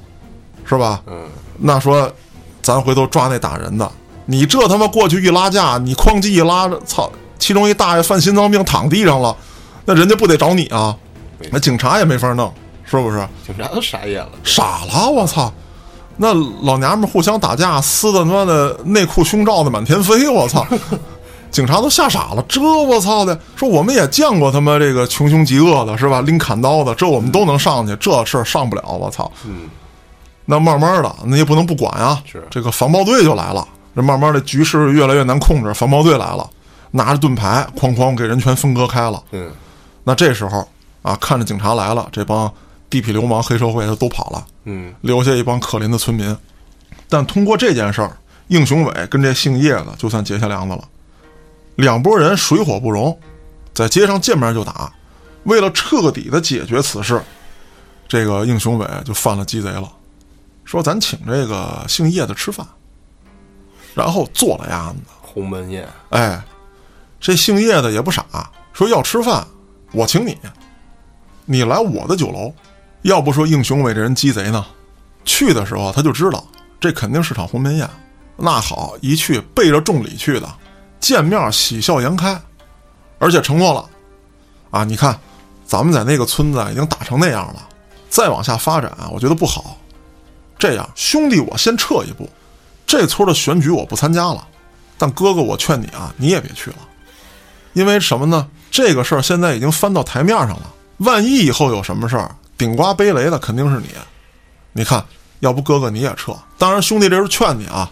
[0.66, 1.02] 是吧？
[1.08, 1.24] 嗯，
[1.58, 2.12] 那说，
[2.62, 3.90] 咱回头抓那打人的，
[4.26, 7.10] 你这他妈过去一拉架，你哐叽一拉，操！
[7.46, 9.38] 其中一大爷犯心脏病躺地上了，
[9.86, 10.98] 那人家不得找你啊？
[11.52, 12.52] 那警察也没法弄，
[12.84, 13.20] 是不是？
[13.46, 15.54] 警察都傻眼了，傻了，我操！
[16.18, 16.34] 那
[16.64, 20.66] 老娘们互相打架，撕的他妈的内裤胸罩的满天飞，我操！
[21.52, 23.40] 警察都吓傻了，这我操的！
[23.56, 26.22] 说我们也见过他妈这个穷凶极恶的，是吧？
[26.22, 29.32] 拎砍刀的，这我们都能上去，这事儿上不了，我操！
[29.46, 29.70] 嗯，
[30.46, 32.24] 那慢慢的，那也不能不管啊。
[32.26, 36.50] 是这个防暴队就来了，这慢慢的局势越来越难控制，防暴队来了，
[36.96, 39.22] 拿着盾牌，哐哐给人全分割开了。
[39.32, 39.52] 嗯，
[40.06, 40.66] 那这时候
[41.02, 42.50] 啊，看着警察来了，这帮
[42.90, 46.36] 地痞流氓、黑社会的都跑了，嗯，留下一帮可怜的村民。
[47.10, 48.18] 但通过这件事儿，
[48.48, 50.88] 应雄伟跟这姓叶的就算结下梁子了。
[51.76, 53.20] 两拨人水火不容，
[53.74, 54.90] 在街上见面就打。
[55.44, 57.22] 为了彻底的解决此事，
[58.08, 59.92] 这个应雄伟就犯了鸡贼了，
[60.64, 62.66] 说咱请这个姓叶的吃饭，
[63.94, 64.96] 然后做了鸭子。
[65.22, 66.42] 鸿门宴，哎，
[67.26, 68.24] 这姓叶的也不傻，
[68.72, 69.48] 说要吃饭，
[69.94, 70.38] 我请你，
[71.46, 72.54] 你来我的酒楼。
[73.02, 74.64] 要不说应雄伟这人鸡贼呢，
[75.24, 76.46] 去的时候他就知道
[76.80, 77.90] 这肯定是场鸿门宴。
[78.38, 80.48] 那好，一去背着重礼去的，
[81.00, 82.40] 见面喜笑颜开，
[83.18, 83.90] 而且承诺了，
[84.70, 85.20] 啊，你看，
[85.66, 87.68] 咱们在那个村子已经打成那样了，
[88.08, 89.80] 再往下发展，我觉得不好。
[90.60, 92.30] 这样，兄弟，我先撤一步，
[92.86, 94.48] 这村的选举我不参加了。
[94.96, 96.78] 但哥哥，我劝你啊，你也别去了，
[97.76, 98.48] 因为什么呢？
[98.72, 103.90] 这个事儿现在已经翻到台面上了，万一以后有什么事儿，顶瓜背雷的肯定是你。
[104.72, 105.06] 你看，
[105.42, 106.34] 要不哥哥你也撤。
[106.58, 107.92] 当然，兄弟这是劝你啊，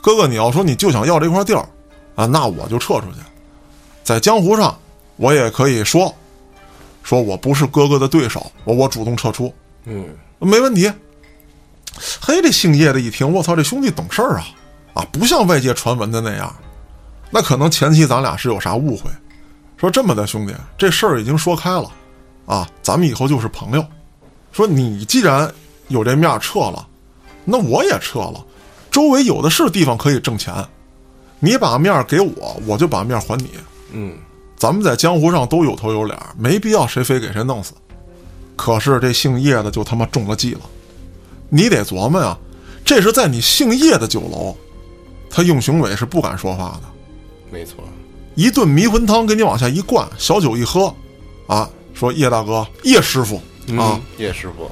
[0.00, 1.68] 哥哥，你要说你就想要这块地儿
[2.14, 3.18] 啊，那我就撤出去。
[4.02, 4.76] 在江湖上，
[5.16, 6.12] 我也可以说，
[7.02, 9.52] 说我不是哥哥的对手，我我主动撤出，
[9.84, 10.06] 嗯，
[10.38, 10.90] 没问题。
[12.20, 14.46] 嘿，这姓叶的一听，我操，这兄弟懂事儿啊，
[14.94, 16.54] 啊，不像外界传闻的那样。
[17.30, 19.08] 那可能前期咱俩是有啥误会，
[19.76, 21.90] 说这么的兄弟，这事儿已经说开了，
[22.44, 23.84] 啊，咱们以后就是朋友。
[24.52, 25.48] 说你既然
[25.88, 26.86] 有这面撤了，
[27.44, 28.44] 那我也撤了，
[28.90, 30.52] 周围有的是地方可以挣钱，
[31.38, 33.50] 你把面给我，我就把面还你。
[33.92, 34.16] 嗯，
[34.56, 37.74] 咱们在江湖上都有头有脸，没必要谁非给谁弄死。
[38.56, 40.60] 可是这姓叶的就他妈中了计了，
[41.48, 42.36] 你得琢磨呀，
[42.84, 44.56] 这是在你姓叶的酒楼，
[45.30, 46.88] 他应雄伟是不敢说话的。
[47.50, 47.76] 没错，
[48.34, 50.94] 一顿迷魂汤给你往下一灌，小酒一喝，
[51.46, 53.36] 啊，说叶大哥、叶师傅
[53.76, 54.70] 啊，嗯，叶师傅，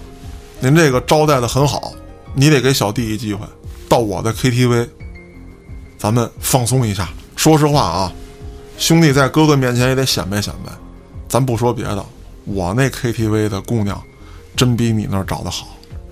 [0.60, 1.92] 您这个招待的很好，
[2.34, 3.44] 你得给小弟一机会，
[3.88, 4.88] 到我的 KTV，
[5.98, 7.08] 咱们放松一下。
[7.36, 8.12] 说实话啊，
[8.78, 10.72] 兄弟在哥哥面前也得显摆显摆。
[11.28, 12.04] 咱不说别的，
[12.44, 14.00] 我那 KTV 的姑娘，
[14.56, 15.68] 真比你那儿找的好，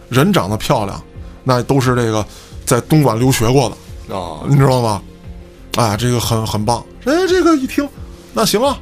[0.08, 1.02] 人长得漂亮，
[1.42, 2.24] 那都是这个
[2.64, 5.02] 在东莞留学过的，哦，你知道吗？
[5.76, 6.84] 啊，这个很很棒。
[7.04, 7.88] 哎，这个一听，
[8.32, 8.78] 那行啊，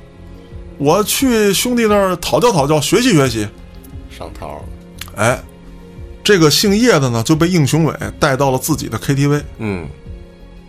[0.79, 3.47] 我去兄弟那儿讨教讨教，学习学习。
[4.17, 4.63] 上套了，
[5.17, 5.43] 哎，
[6.23, 9.43] 这个姓叶的呢就被应雄伟带到了自己的 KTV。
[9.59, 9.87] 嗯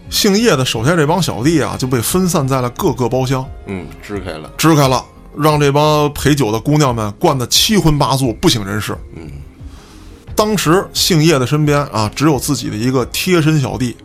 [0.09, 5.03] 姓叶的手下这帮小弟啊就被分散在了各个包厢，嗯，支开了，支开了，
[5.35, 8.95] 让这帮陪酒的姑娘们灌得七荤八素，不省人事。
[9.15, 9.31] 嗯，
[10.35, 13.97] 当时姓叶的身边啊只有自己的一个贴身小弟，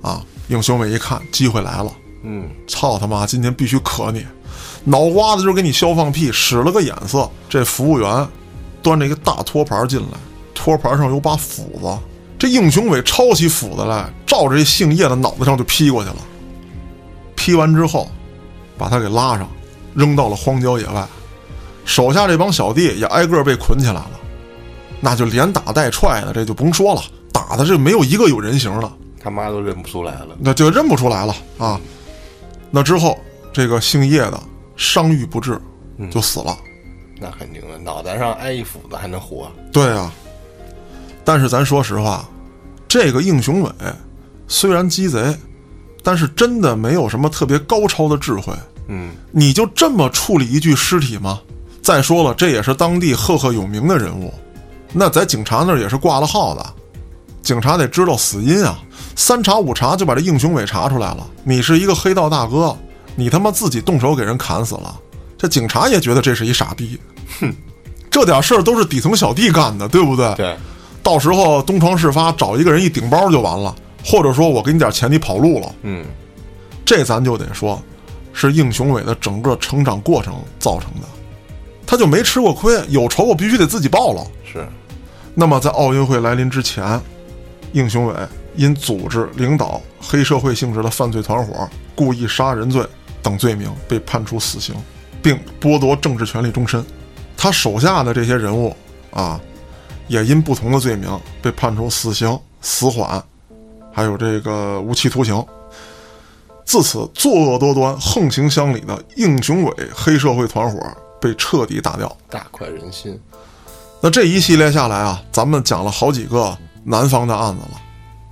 [0.00, 1.92] 啊，应雄伟一看机会来了。
[2.22, 3.26] 嗯，操他妈！
[3.26, 4.24] 今天必须磕你，
[4.84, 7.30] 脑瓜子就给你削放屁，使了个眼色。
[7.48, 8.28] 这服务员
[8.82, 10.18] 端着一个大托盘进来，
[10.54, 11.98] 托盘上有把斧子。
[12.38, 16.16] 这应雄伟抄起斧子来，照着这姓叶的脑袋上就劈过去了。
[17.36, 18.10] 劈完之后，
[18.76, 19.48] 把他给拉上，
[19.94, 21.06] 扔到了荒郊野外。
[21.84, 24.10] 手下这帮小弟也挨个被捆起来了，
[25.00, 28.90] 那就连打带踹的，这就甭说了，打的这没有一个有人形的。
[29.26, 31.80] 他妈都认不出来了，那就认不出来了啊。
[32.70, 33.18] 那之后，
[33.52, 34.40] 这个姓叶的
[34.76, 35.60] 伤愈不治，
[36.12, 36.56] 就死了。
[37.20, 39.50] 那肯定的，脑袋上挨一斧子还能活？
[39.72, 40.12] 对啊，
[41.24, 42.24] 但是咱说实话，
[42.86, 43.70] 这个应雄伟
[44.46, 45.36] 虽然鸡贼，
[46.04, 48.52] 但是真的没有什么特别高超的智慧。
[48.86, 51.40] 嗯，你就这么处理一具尸体吗？
[51.82, 54.32] 再说了，这也是当地赫赫有名的人物，
[54.92, 56.74] 那在警察那儿也是挂了号的，
[57.46, 58.76] 警察得知道死因啊。
[59.14, 62.76] 三查五查就把这应雄伟查出来了，你是一个黑道大哥，
[63.14, 64.94] 你他妈自己动手给人砍死了，
[65.38, 66.98] 这警察也觉得这是一傻逼。
[67.40, 67.54] 哼，
[68.10, 70.34] 这点事儿都是底层小弟干的，对不对？
[70.34, 70.56] 对，
[71.04, 73.72] 到时候东窗事发，找一个人一顶包就完了，
[74.04, 75.72] 或者说我给你点钱，你跑路了。
[75.82, 76.04] 嗯，
[76.84, 77.80] 这咱就得说，
[78.32, 81.06] 是应雄伟的整个成长过程造成的，
[81.86, 84.26] 他就没吃过亏，有仇我必须得自己报了。
[84.44, 84.66] 是，
[85.32, 87.00] 那么在奥运会来临之前，
[87.72, 88.14] 应雄伟
[88.54, 92.86] 因组织领导黑社会性质的犯罪团伙、故意杀人罪
[93.22, 94.74] 等罪名被判处死刑，
[95.22, 96.84] 并剥夺政治权利终身。
[97.36, 98.74] 他手下的这些人物
[99.10, 99.40] 啊，
[100.08, 103.22] 也因不同的罪名被判处死刑、死缓，
[103.92, 105.44] 还有这个无期徒刑。
[106.64, 110.80] 自此，作恶多端、横行乡里的应雄伟黑社会团伙
[111.20, 112.16] 被彻底打掉。
[112.28, 113.20] 大快人心。
[114.00, 116.56] 那这一系列下来啊，咱们讲了好几个
[116.88, 117.80] 南方的案子了，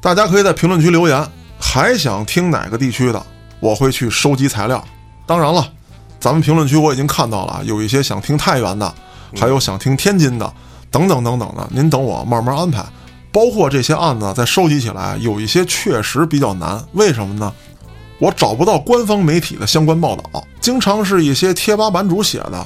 [0.01, 1.29] 大家可以在评论区留言，
[1.59, 3.21] 还想听哪个地区的，
[3.59, 4.83] 我会去收集材料。
[5.27, 5.73] 当然了，
[6.21, 8.95] 咱们评论区我已经看到了，有一些想听太原的，
[9.37, 10.55] 还有想听天津的，
[10.89, 12.85] 等等等等的，您等我慢慢安排。
[13.33, 17.53] 包括这些案子再收集起来，有一些确实比较难，为什么呢？
[18.21, 22.65] 我找不到官方媒体的相关报道，经常是一些贴吧版主写的，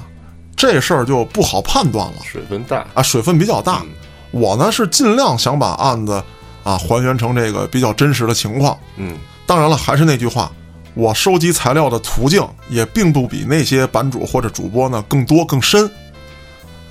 [0.55, 2.17] 这事儿就不好判断了。
[2.23, 3.83] 水分大，啊，水分比较大。
[4.31, 6.23] 我呢是尽量想把案子
[6.65, 8.79] 啊还原成这个比较真实的情况。
[8.97, 9.17] 嗯，
[9.47, 10.51] 当然了，还是那句话，
[10.95, 15.91] 我收集材料的途径也并不比那些版主或者主播呢更多更深，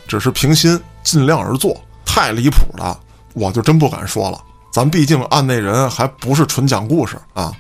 [0.08, 1.76] 只是平心尽量而做。
[2.06, 3.00] 太离谱的，
[3.34, 4.42] 我就真不敢说了。
[4.72, 7.54] 咱毕竟案内人还不是纯讲故事啊。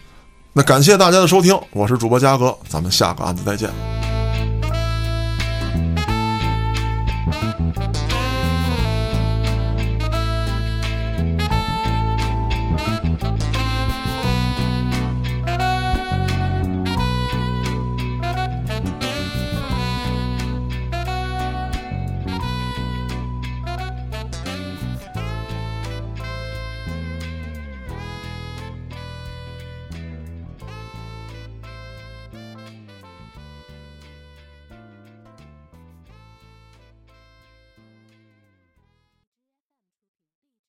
[0.54, 3.70] 那感谢大家的收听，我是主播嘉哥，咱们下个案子再见。